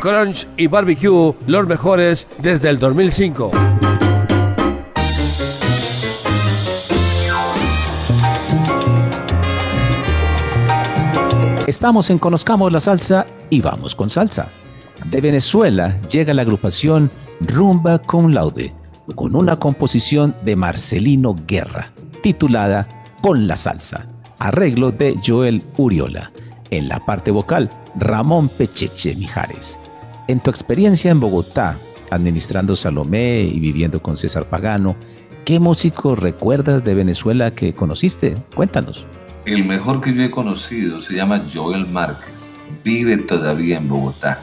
Crunch 0.00 0.46
y 0.56 0.66
Barbecue, 0.66 1.34
los 1.46 1.66
mejores 1.66 2.26
desde 2.38 2.70
el 2.70 2.78
2005. 2.78 3.50
Estamos 11.66 12.10
en 12.10 12.18
Conozcamos 12.18 12.72
la 12.72 12.80
Salsa 12.80 13.26
y 13.50 13.60
vamos 13.60 13.94
con 13.94 14.10
salsa. 14.10 14.48
De 15.04 15.20
Venezuela 15.20 16.00
llega 16.10 16.34
la 16.34 16.42
agrupación 16.42 17.10
Rumba 17.40 17.98
Cum 17.98 18.32
Laude 18.32 18.74
con 19.14 19.36
una 19.36 19.56
composición 19.56 20.34
de 20.44 20.56
Marcelino 20.56 21.36
Guerra 21.46 21.92
titulada 22.22 22.86
Con 23.22 23.46
la 23.46 23.56
Salsa, 23.56 24.06
arreglo 24.38 24.92
de 24.92 25.18
Joel 25.24 25.62
Uriola. 25.76 26.32
En 26.70 26.88
la 26.88 27.04
parte 27.04 27.30
vocal, 27.30 27.70
Ramón 27.96 28.48
Pecheche 28.48 29.14
Mijares. 29.16 29.78
En 30.28 30.40
tu 30.40 30.50
experiencia 30.50 31.10
en 31.10 31.20
Bogotá, 31.20 31.78
administrando 32.10 32.76
Salomé 32.76 33.42
y 33.42 33.60
viviendo 33.60 34.00
con 34.02 34.16
César 34.16 34.44
Pagano, 34.44 34.96
¿Qué 35.44 35.58
músico 35.58 36.14
recuerdas 36.14 36.84
de 36.84 36.94
Venezuela 36.94 37.54
que 37.54 37.72
conociste? 37.72 38.36
Cuéntanos. 38.54 39.06
El 39.46 39.64
mejor 39.64 40.00
que 40.00 40.14
yo 40.14 40.22
he 40.22 40.30
conocido 40.30 41.00
se 41.00 41.14
llama 41.14 41.42
Joel 41.52 41.88
Márquez. 41.88 42.52
Vive 42.84 43.16
todavía 43.16 43.78
en 43.78 43.88
Bogotá. 43.88 44.40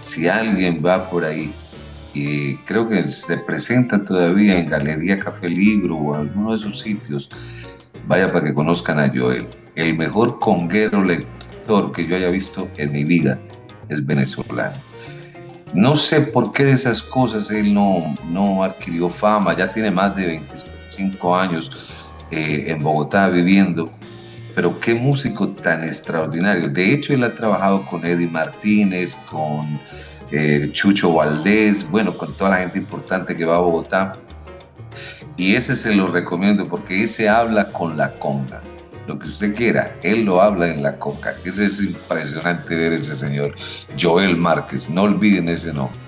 Si 0.00 0.28
alguien 0.28 0.82
va 0.84 1.08
por 1.10 1.24
ahí 1.24 1.52
y 2.14 2.56
creo 2.64 2.88
que 2.88 3.12
se 3.12 3.36
presenta 3.36 4.02
todavía 4.02 4.58
en 4.58 4.70
Galería 4.70 5.20
Café 5.20 5.48
Libro 5.48 5.96
o 5.96 6.14
alguno 6.14 6.50
de 6.50 6.56
esos 6.56 6.80
sitios, 6.80 7.28
vaya 8.08 8.32
para 8.32 8.46
que 8.46 8.54
conozcan 8.54 8.98
a 8.98 9.08
Joel. 9.14 9.46
El 9.76 9.96
mejor 9.96 10.40
conguero 10.40 11.04
lector 11.04 11.92
que 11.92 12.06
yo 12.06 12.16
haya 12.16 12.30
visto 12.30 12.66
en 12.78 12.92
mi 12.92 13.04
vida 13.04 13.38
es 13.90 14.04
venezolano. 14.04 14.89
No 15.74 15.94
sé 15.94 16.20
por 16.20 16.52
qué 16.52 16.64
de 16.64 16.72
esas 16.72 17.00
cosas 17.00 17.50
él 17.50 17.72
no, 17.72 18.16
no 18.28 18.64
adquirió 18.64 19.08
fama, 19.08 19.56
ya 19.56 19.70
tiene 19.70 19.90
más 19.90 20.16
de 20.16 20.26
25 20.26 21.36
años 21.36 21.70
eh, 22.32 22.64
en 22.68 22.82
Bogotá 22.82 23.28
viviendo, 23.28 23.90
pero 24.54 24.80
qué 24.80 24.94
músico 24.94 25.48
tan 25.50 25.84
extraordinario. 25.84 26.68
De 26.68 26.92
hecho, 26.92 27.14
él 27.14 27.22
ha 27.22 27.34
trabajado 27.34 27.86
con 27.86 28.04
Eddie 28.04 28.26
Martínez, 28.26 29.16
con 29.30 29.78
eh, 30.32 30.68
Chucho 30.72 31.14
Valdés, 31.14 31.88
bueno, 31.88 32.16
con 32.16 32.32
toda 32.34 32.50
la 32.50 32.58
gente 32.58 32.78
importante 32.78 33.36
que 33.36 33.44
va 33.44 33.56
a 33.56 33.60
Bogotá. 33.60 34.14
Y 35.36 35.54
ese 35.54 35.76
se 35.76 35.94
lo 35.94 36.08
recomiendo 36.08 36.68
porque 36.68 37.04
ese 37.04 37.28
habla 37.28 37.68
con 37.72 37.96
la 37.96 38.12
conga. 38.14 38.60
Lo 39.06 39.18
que 39.18 39.28
usted 39.28 39.54
quiera, 39.54 39.94
él 40.02 40.24
lo 40.24 40.40
habla 40.40 40.68
en 40.68 40.82
la 40.82 40.96
conga. 40.96 41.34
Ese 41.44 41.66
es 41.66 41.82
impresionante 41.82 42.76
ver 42.76 42.92
ese 42.92 43.16
señor, 43.16 43.54
Joel 44.00 44.36
Márquez. 44.36 44.88
No 44.88 45.02
olviden 45.02 45.48
ese 45.48 45.72
nombre. 45.72 45.98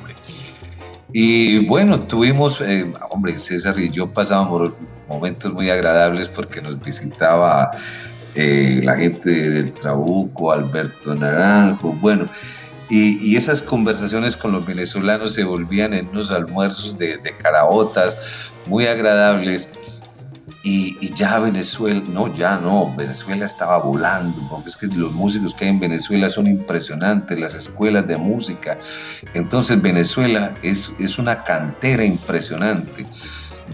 Y 1.13 1.67
bueno, 1.67 2.01
tuvimos, 2.07 2.61
eh, 2.63 2.91
hombre, 3.11 3.39
César 3.39 3.79
y 3.79 3.91
yo 3.91 4.07
pasábamos 4.07 4.73
momentos 5.09 5.53
muy 5.53 5.69
agradables 5.69 6.29
porque 6.29 6.63
nos 6.63 6.81
visitaba 6.81 7.71
eh, 8.35 8.81
la 8.83 8.97
gente 8.97 9.31
del 9.31 9.73
Trabuco, 9.75 10.53
Alberto 10.53 11.15
Naranjo, 11.15 11.93
bueno, 12.01 12.27
y, 12.89 13.37
esas 13.37 13.63
conversaciones 13.63 14.37
con 14.37 14.53
los 14.53 14.67
venezolanos 14.67 15.33
se 15.33 15.45
volvían 15.45 15.95
en 15.95 16.09
unos 16.09 16.31
almuerzos 16.31 16.99
de, 16.99 17.17
de 17.17 17.37
caraotas 17.39 18.19
muy 18.67 18.87
agradables. 18.87 19.69
Y, 20.65 21.13
ya 21.15 21.41
Venezuela, 21.41 22.01
no, 22.13 22.33
ya 22.35 22.57
no, 22.59 22.95
Venezuela 22.97 23.47
estaba 23.47 23.79
volando, 23.79 24.41
porque 24.49 24.71
es 24.71 24.77
que 24.77 24.87
los 24.87 25.13
músicos 25.13 25.55
que 25.55 25.65
hay 25.65 25.71
en 25.73 25.81
Venezuela 25.81 26.31
son 26.31 26.47
impresionantes, 26.47 27.39
las 27.39 27.55
escuelas 27.55 28.07
de 28.07 28.17
música. 28.17 28.79
Entonces 29.35 29.83
Venezuela 29.83 30.55
es, 30.63 30.95
es 31.01 31.19
una 31.19 31.43
cantera 31.43 32.05
impresionante. 32.05 33.05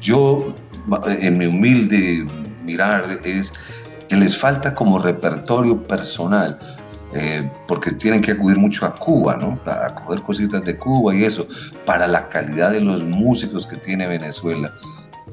Yo, 0.00 0.54
en 1.06 1.36
mi 1.36 1.46
humilde 1.46 2.26
mirar, 2.64 3.20
es 3.22 3.52
que 4.08 4.16
les 4.16 4.38
falta 4.38 4.74
como 4.74 4.98
repertorio 4.98 5.86
personal 5.86 6.58
eh, 7.14 7.50
porque 7.66 7.92
tienen 7.92 8.20
que 8.20 8.32
acudir 8.32 8.58
mucho 8.58 8.84
a 8.84 8.94
Cuba, 8.94 9.36
¿no? 9.36 9.58
A 9.64 9.94
coger 9.94 10.22
cositas 10.22 10.62
de 10.64 10.76
Cuba 10.76 11.14
y 11.14 11.24
eso, 11.24 11.46
para 11.86 12.06
la 12.06 12.28
calidad 12.28 12.72
de 12.72 12.80
los 12.80 13.02
músicos 13.02 13.66
que 13.66 13.76
tiene 13.76 14.06
Venezuela. 14.06 14.74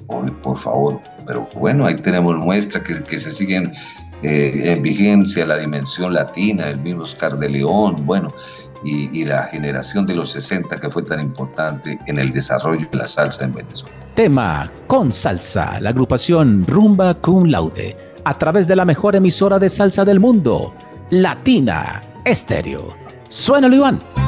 Por 0.07 0.57
favor, 0.57 1.01
pero 1.25 1.47
bueno, 1.55 1.85
ahí 1.85 1.95
tenemos 1.95 2.35
muestras 2.35 2.83
que, 2.83 3.01
que 3.03 3.17
se 3.17 3.31
siguen 3.31 3.73
eh, 4.23 4.71
en 4.71 4.81
vigencia, 4.81 5.45
la 5.45 5.57
dimensión 5.57 6.13
latina, 6.13 6.69
el 6.69 6.79
mismo 6.79 7.03
Oscar 7.03 7.37
de 7.37 7.49
León, 7.49 7.95
bueno, 8.05 8.33
y, 8.83 9.19
y, 9.19 9.25
la 9.25 9.43
generación 9.43 10.05
de 10.05 10.15
los 10.15 10.31
60 10.31 10.79
que 10.79 10.89
fue 10.89 11.03
tan 11.03 11.19
importante 11.19 11.99
en 12.05 12.19
el 12.19 12.31
desarrollo 12.31 12.87
de 12.91 12.97
la 12.97 13.07
salsa 13.07 13.45
en 13.45 13.53
Venezuela. 13.53 13.95
Tema 14.15 14.71
con 14.87 15.11
salsa, 15.11 15.79
la 15.79 15.89
agrupación 15.89 16.65
Rumba 16.67 17.15
Cum 17.15 17.45
Laude, 17.45 17.97
a 18.23 18.37
través 18.37 18.67
de 18.67 18.75
la 18.75 18.85
mejor 18.85 19.15
emisora 19.15 19.59
de 19.59 19.69
salsa 19.69 20.05
del 20.05 20.19
mundo 20.19 20.73
Latina 21.09 22.01
Estéreo. 22.23 22.95
Suena 23.29 23.67
Iván. 23.67 24.24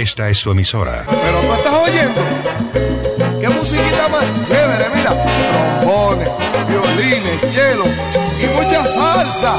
Esta 0.00 0.30
es 0.30 0.38
su 0.38 0.50
emisora. 0.50 1.04
Pero 1.08 1.40
tú 1.40 1.52
estás 1.52 1.74
oyendo. 1.74 2.20
¿Qué 3.40 3.48
musiquita 3.48 4.08
más 4.08 4.24
chévere? 4.46 4.86
Mira, 4.94 5.14
trombones, 5.80 6.28
violines, 6.68 7.54
cello 7.54 7.84
y 8.38 8.46
mucha 8.56 8.86
salsa. 8.86 9.58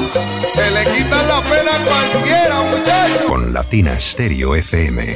Se 0.52 0.72
le 0.72 0.84
quitan 0.86 1.28
la 1.28 1.42
pena 1.42 1.76
a 1.76 1.86
cualquiera, 1.86 2.62
muchacho. 2.64 3.28
Con 3.28 3.54
Latina 3.54 4.00
Stereo 4.00 4.56
FM. 4.56 5.16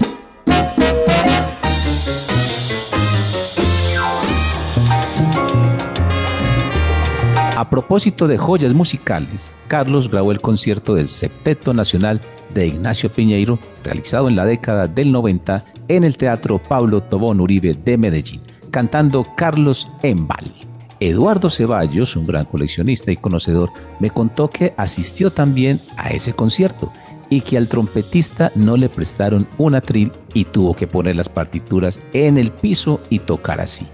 A 7.57 7.69
propósito 7.69 8.27
de 8.27 8.37
joyas 8.37 8.73
musicales, 8.73 9.55
Carlos 9.67 10.11
grabó 10.11 10.31
el 10.31 10.41
concierto 10.41 10.93
del 10.93 11.09
Septeto 11.09 11.73
Nacional 11.73 12.21
de 12.55 12.67
Ignacio 12.67 13.11
Piñeiro, 13.11 13.59
realizado 13.83 14.27
en 14.27 14.35
la 14.35 14.45
década 14.45 14.87
del 14.87 15.11
90 15.11 15.63
en 15.89 16.03
el 16.03 16.17
Teatro 16.17 16.57
Pablo 16.57 17.03
Tobón 17.03 17.39
Uribe 17.39 17.75
de 17.75 17.97
Medellín, 17.97 18.41
cantando 18.71 19.27
Carlos 19.37 19.87
Embal. 20.01 20.51
Eduardo 20.99 21.49
Ceballos, 21.49 22.15
un 22.15 22.25
gran 22.25 22.45
coleccionista 22.45 23.11
y 23.11 23.17
conocedor, 23.17 23.69
me 23.99 24.09
contó 24.09 24.49
que 24.49 24.73
asistió 24.77 25.31
también 25.31 25.81
a 25.97 26.09
ese 26.09 26.33
concierto 26.33 26.91
y 27.29 27.41
que 27.41 27.57
al 27.57 27.67
trompetista 27.67 28.51
no 28.55 28.77
le 28.77 28.87
prestaron 28.87 29.47
un 29.57 29.75
atril 29.75 30.11
y 30.33 30.45
tuvo 30.45 30.73
que 30.73 30.87
poner 30.87 31.15
las 31.17 31.27
partituras 31.27 31.99
en 32.13 32.37
el 32.37 32.51
piso 32.51 33.01
y 33.09 33.19
tocar 33.19 33.59
así. 33.59 33.85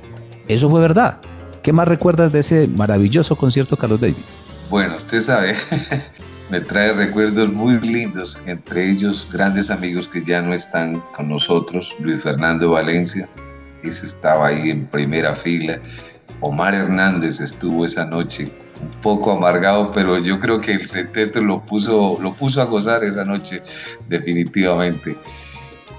Eso 0.47 0.69
fue 0.69 0.81
verdad. 0.81 1.19
¿Qué 1.63 1.73
más 1.73 1.87
recuerdas 1.87 2.31
de 2.31 2.39
ese 2.39 2.67
maravilloso 2.67 3.35
concierto, 3.35 3.77
Carlos 3.77 4.01
David? 4.01 4.15
Bueno, 4.69 4.97
usted 4.97 5.21
sabe, 5.21 5.55
me 6.51 6.59
trae 6.59 6.91
recuerdos 6.91 7.49
muy 7.49 7.79
lindos, 7.79 8.37
entre 8.45 8.91
ellos 8.91 9.25
grandes 9.31 9.71
amigos 9.71 10.09
que 10.09 10.21
ya 10.21 10.41
no 10.41 10.53
están 10.53 11.01
con 11.15 11.29
nosotros, 11.29 11.95
Luis 12.01 12.21
Fernando 12.21 12.71
Valencia, 12.71 13.29
ese 13.83 14.05
estaba 14.05 14.47
ahí 14.47 14.69
en 14.69 14.85
primera 14.85 15.33
fila, 15.33 15.79
Omar 16.41 16.75
Hernández 16.75 17.39
estuvo 17.39 17.85
esa 17.85 18.05
noche 18.05 18.51
un 18.81 19.01
poco 19.01 19.31
amargado, 19.31 19.91
pero 19.91 20.19
yo 20.19 20.41
creo 20.41 20.59
que 20.59 20.73
el 20.73 20.85
seteto 20.87 21.39
lo 21.39 21.65
puso, 21.65 22.17
lo 22.21 22.33
puso 22.33 22.61
a 22.61 22.65
gozar 22.65 23.05
esa 23.05 23.23
noche 23.23 23.63
definitivamente. 24.09 25.15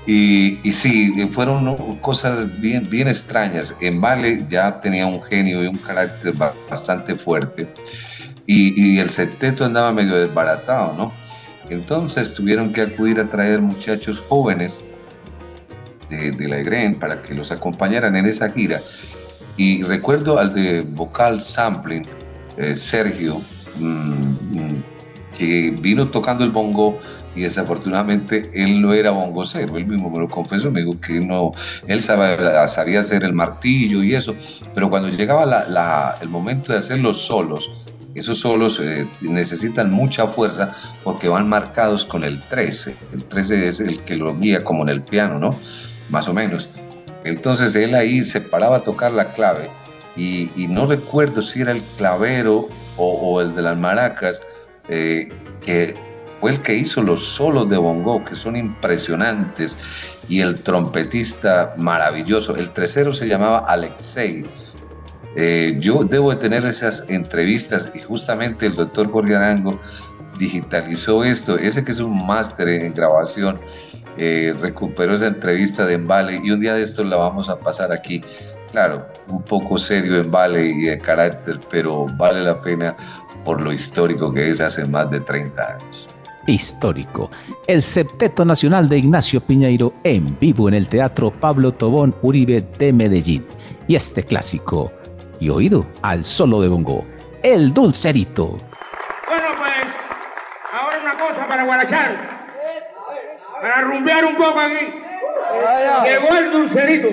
Y, 0.06 0.58
sí, 0.72 1.12
fueron 1.32 1.76
cosas 2.00 2.60
bien, 2.60 2.90
bien 2.90 3.06
extrañas. 3.06 3.74
En 3.80 4.00
Vale 4.00 4.44
ya 4.48 4.80
tenía 4.80 5.06
un 5.06 5.22
genio 5.22 5.62
y 5.62 5.68
un 5.68 5.78
carácter 5.78 6.34
bastante 6.68 7.14
fuerte. 7.14 7.72
Y, 8.46 8.80
y, 8.80 8.98
el 8.98 9.10
septeto 9.10 9.64
andaba 9.64 9.92
medio 9.92 10.16
desbaratado, 10.16 10.94
¿no? 10.96 11.12
Entonces 11.70 12.34
tuvieron 12.34 12.72
que 12.72 12.82
acudir 12.82 13.20
a 13.20 13.28
traer 13.28 13.60
muchachos 13.60 14.22
jóvenes 14.28 14.84
de, 16.10 16.32
de 16.32 16.48
la 16.48 16.58
EGREN 16.58 16.96
para 16.96 17.22
que 17.22 17.34
los 17.34 17.52
acompañaran 17.52 18.16
en 18.16 18.26
esa 18.26 18.50
gira. 18.50 18.82
Y 19.56 19.82
recuerdo 19.82 20.38
al 20.38 20.54
de 20.54 20.82
vocal 20.82 21.40
sampling, 21.40 22.04
eh, 22.56 22.74
Sergio, 22.74 23.40
mmm, 23.78 24.80
que 25.36 25.74
vino 25.80 26.08
tocando 26.08 26.44
el 26.44 26.50
bongo 26.50 26.98
y 27.34 27.42
desafortunadamente 27.42 28.50
él 28.54 28.82
no 28.82 28.92
era 28.92 29.10
bongocero, 29.10 29.76
él 29.78 29.86
mismo 29.86 30.10
me 30.10 30.18
lo 30.18 30.28
confesó, 30.28 30.70
me 30.70 30.80
dijo 30.80 31.00
que 31.00 31.20
no, 31.20 31.52
él 31.86 32.02
sabía, 32.02 32.68
sabía 32.68 33.00
hacer 33.00 33.24
el 33.24 33.32
martillo 33.32 34.02
y 34.02 34.14
eso, 34.14 34.34
pero 34.74 34.90
cuando 34.90 35.08
llegaba 35.08 35.46
la, 35.46 35.66
la, 35.68 36.18
el 36.20 36.28
momento 36.28 36.72
de 36.72 36.78
hacer 36.78 36.98
los 36.98 37.22
solos, 37.22 37.70
esos 38.14 38.38
solos 38.38 38.80
eh, 38.80 39.06
necesitan 39.20 39.90
mucha 39.90 40.26
fuerza 40.26 40.72
porque 41.02 41.28
van 41.28 41.48
marcados 41.48 42.04
con 42.04 42.24
el 42.24 42.40
13, 42.42 42.96
el 43.12 43.24
13 43.24 43.68
es 43.68 43.80
el 43.80 44.02
que 44.02 44.16
lo 44.16 44.36
guía 44.36 44.64
como 44.64 44.82
en 44.82 44.90
el 44.90 45.02
piano, 45.02 45.38
¿no? 45.38 45.58
Más 46.10 46.28
o 46.28 46.34
menos. 46.34 46.68
Entonces 47.24 47.74
él 47.74 47.94
ahí 47.94 48.24
se 48.24 48.40
paraba 48.40 48.78
a 48.78 48.80
tocar 48.80 49.12
la 49.12 49.32
clave 49.32 49.70
y, 50.16 50.50
no 50.68 50.86
recuerdo 50.86 51.40
si 51.42 51.62
era 51.62 51.72
el 51.72 51.82
clavero 51.96 52.68
o, 52.96 53.06
o 53.06 53.40
el 53.40 53.54
de 53.54 53.62
las 53.62 53.78
maracas, 53.78 54.42
eh, 54.88 55.28
que 55.62 55.96
fue 56.40 56.50
el 56.50 56.62
que 56.62 56.74
hizo 56.74 57.02
los 57.02 57.24
solos 57.24 57.70
de 57.70 57.76
bongo, 57.76 58.24
que 58.24 58.34
son 58.34 58.56
impresionantes, 58.56 59.78
y 60.28 60.40
el 60.40 60.60
trompetista 60.60 61.74
maravilloso. 61.78 62.56
El 62.56 62.70
tercero 62.70 63.12
se 63.12 63.28
llamaba 63.28 63.60
Alexei. 63.60 64.44
Eh, 65.36 65.76
yo 65.80 66.04
debo 66.04 66.30
de 66.30 66.36
tener 66.36 66.64
esas 66.64 67.04
entrevistas 67.08 67.90
y 67.94 68.00
justamente 68.00 68.66
el 68.66 68.74
doctor 68.74 69.10
Jorge 69.10 69.34
Arango 69.34 69.80
digitalizó 70.38 71.24
esto, 71.24 71.56
ese 71.56 71.84
que 71.84 71.92
es 71.92 72.00
un 72.00 72.26
máster 72.26 72.68
en 72.68 72.92
grabación, 72.92 73.58
eh, 74.18 74.54
recuperó 74.58 75.14
esa 75.14 75.28
entrevista 75.28 75.86
de 75.86 75.94
Embale 75.94 76.40
y 76.42 76.50
un 76.50 76.60
día 76.60 76.74
de 76.74 76.82
esto 76.82 77.04
la 77.04 77.16
vamos 77.16 77.48
a 77.48 77.58
pasar 77.58 77.92
aquí. 77.92 78.22
Claro, 78.70 79.06
un 79.28 79.42
poco 79.42 79.78
serio 79.78 80.20
en 80.20 80.30
y 80.76 80.84
de 80.86 80.98
carácter, 80.98 81.60
pero 81.70 82.06
vale 82.16 82.42
la 82.42 82.60
pena 82.60 82.96
por 83.44 83.60
lo 83.60 83.72
histórico 83.72 84.32
que 84.32 84.50
es 84.50 84.60
hace 84.60 84.84
más 84.86 85.10
de 85.10 85.20
30 85.20 85.62
años. 85.62 86.08
Histórico. 86.46 87.30
El 87.66 87.82
Septeto 87.82 88.44
Nacional 88.44 88.88
de 88.88 88.98
Ignacio 88.98 89.40
Piñeiro 89.40 89.92
en 90.02 90.36
vivo 90.40 90.68
en 90.68 90.74
el 90.74 90.88
Teatro 90.88 91.30
Pablo 91.30 91.72
Tobón 91.72 92.14
Uribe 92.22 92.64
de 92.78 92.92
Medellín. 92.92 93.44
Y 93.86 93.94
este 93.94 94.24
clásico, 94.24 94.90
y 95.42 95.50
oído 95.50 95.84
al 96.02 96.24
solo 96.24 96.60
de 96.60 96.68
bongo, 96.68 97.04
el 97.42 97.74
dulcerito. 97.74 98.58
Bueno, 99.26 99.48
pues 99.58 99.86
ahora 100.72 101.00
una 101.02 101.18
cosa 101.18 101.48
para 101.48 101.64
guarachar, 101.64 102.16
para 103.60 103.80
rumbear 103.80 104.24
un 104.24 104.36
poco 104.36 104.60
aquí. 104.60 105.02
Llegó 106.04 106.36
el 106.36 106.52
dulcerito. 106.52 107.08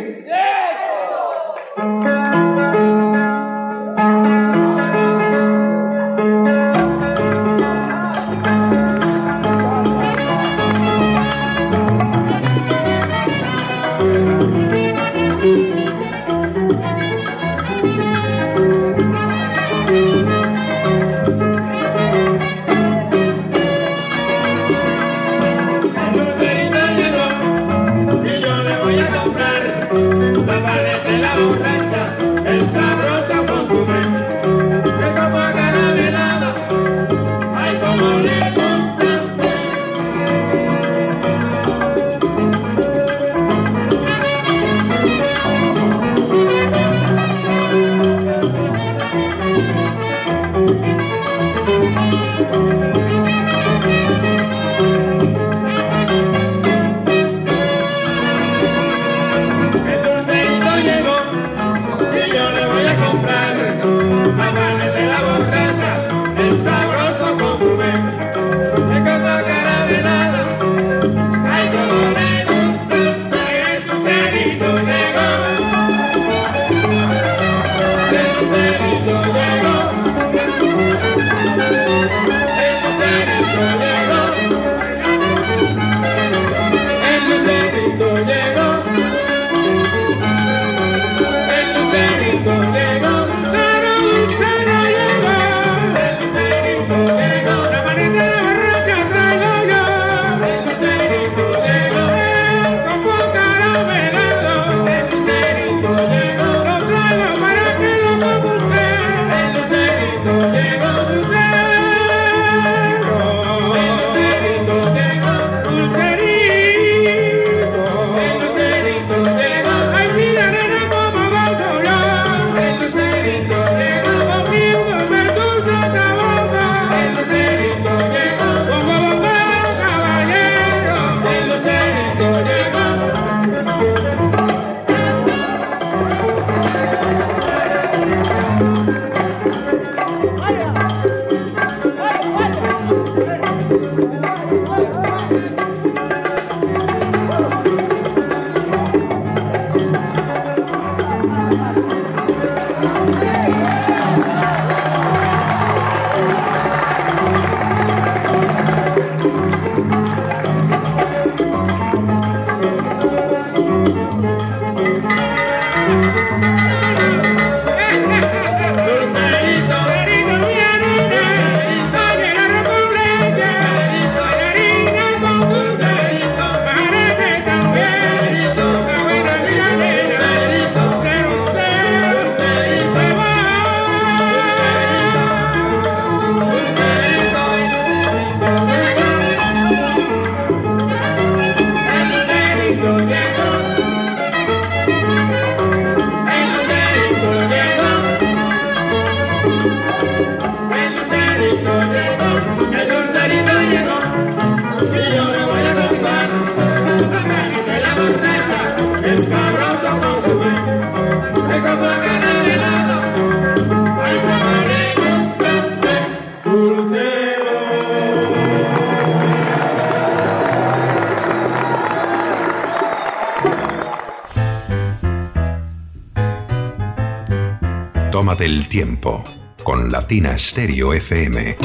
con 229.65 229.91
Latina 229.91 230.37
Stereo 230.37 230.93
FM. 230.93 231.57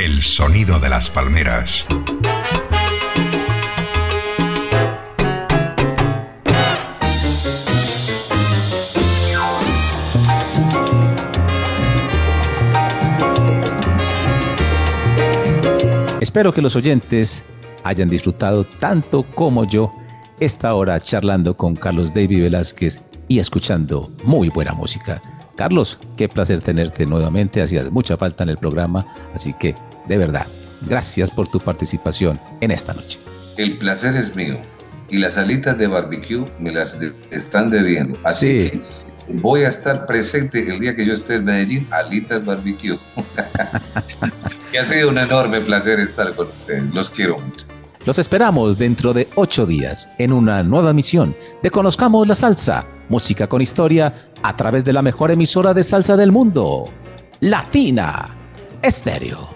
El 0.00 0.24
sonido 0.24 0.80
de 0.80 0.88
las 0.88 1.10
palmeras. 1.10 1.86
Espero 16.20 16.52
que 16.52 16.60
los 16.60 16.74
oyentes 16.74 17.44
hayan 17.84 18.08
disfrutado 18.08 18.64
tanto 18.64 19.22
como 19.22 19.68
yo 19.68 19.94
esta 20.40 20.74
hora 20.74 20.98
charlando 20.98 21.56
con 21.56 21.76
Carlos 21.76 22.12
David 22.12 22.42
Velázquez 22.42 23.00
y 23.28 23.38
escuchando 23.38 24.10
muy 24.24 24.48
buena 24.48 24.72
música. 24.72 25.20
Carlos, 25.56 25.98
qué 26.16 26.28
placer 26.28 26.60
tenerte 26.60 27.06
nuevamente, 27.06 27.62
hacías 27.62 27.90
mucha 27.90 28.16
falta 28.16 28.42
en 28.42 28.50
el 28.50 28.58
programa, 28.58 29.06
así 29.34 29.52
que 29.52 29.74
de 30.06 30.18
verdad, 30.18 30.46
gracias 30.82 31.30
por 31.30 31.48
tu 31.48 31.60
participación 31.60 32.40
en 32.60 32.70
esta 32.70 32.92
noche. 32.92 33.18
El 33.56 33.78
placer 33.78 34.16
es 34.16 34.34
mío 34.34 34.58
y 35.08 35.18
las 35.18 35.36
alitas 35.38 35.78
de 35.78 35.86
barbecue 35.86 36.44
me 36.58 36.72
las 36.72 36.96
están 37.30 37.70
debiendo, 37.70 38.18
así 38.24 38.70
que 38.70 38.82
voy 39.28 39.62
a 39.62 39.68
estar 39.68 40.06
presente 40.06 40.68
el 40.68 40.80
día 40.80 40.96
que 40.96 41.06
yo 41.06 41.14
esté 41.14 41.36
en 41.36 41.44
Medellín, 41.44 41.88
alitas 41.90 42.44
barbecue. 42.44 42.98
que 44.72 44.78
ha 44.78 44.84
sido 44.84 45.08
un 45.08 45.18
enorme 45.18 45.60
placer 45.60 46.00
estar 46.00 46.34
con 46.34 46.48
ustedes, 46.48 46.92
los 46.92 47.10
quiero 47.10 47.38
mucho. 47.38 47.64
Los 48.06 48.18
esperamos 48.18 48.76
dentro 48.76 49.14
de 49.14 49.28
ocho 49.34 49.64
días 49.64 50.10
en 50.18 50.32
una 50.32 50.62
nueva 50.62 50.92
misión 50.92 51.34
de 51.62 51.70
Conozcamos 51.70 52.28
la 52.28 52.34
Salsa, 52.34 52.84
música 53.08 53.46
con 53.46 53.62
historia 53.62 54.30
a 54.42 54.56
través 54.56 54.84
de 54.84 54.92
la 54.92 55.00
mejor 55.00 55.30
emisora 55.30 55.72
de 55.72 55.84
salsa 55.84 56.14
del 56.16 56.30
mundo, 56.30 56.84
Latina 57.40 58.26
Estéreo. 58.82 59.48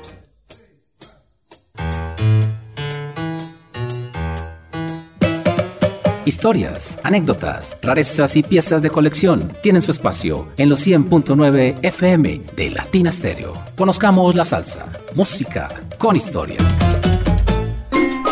Historias, 6.24 6.99
anécdotas, 7.05 7.76
rarezas 7.82 8.36
y 8.36 8.42
piezas 8.42 8.80
de 8.80 8.90
colección 8.90 9.51
tienen 9.62 9.82
su 9.82 9.90
espacio 9.90 10.49
en 10.57 10.68
los 10.68 10.86
100.9 10.86 11.78
FM 11.82 12.42
de 12.55 12.70
Latina 12.70 13.11
Stereo. 13.12 13.55
Conozcamos 13.76 14.34
la 14.34 14.44
salsa, 14.44 14.90
música 15.14 15.68
con 15.99 16.16
historia. 16.16 16.59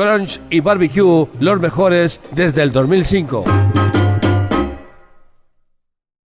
Crunch 0.00 0.40
y 0.48 0.60
Barbecue, 0.60 1.28
los 1.40 1.60
mejores 1.60 2.22
desde 2.34 2.62
el 2.62 2.72
2005. 2.72 3.79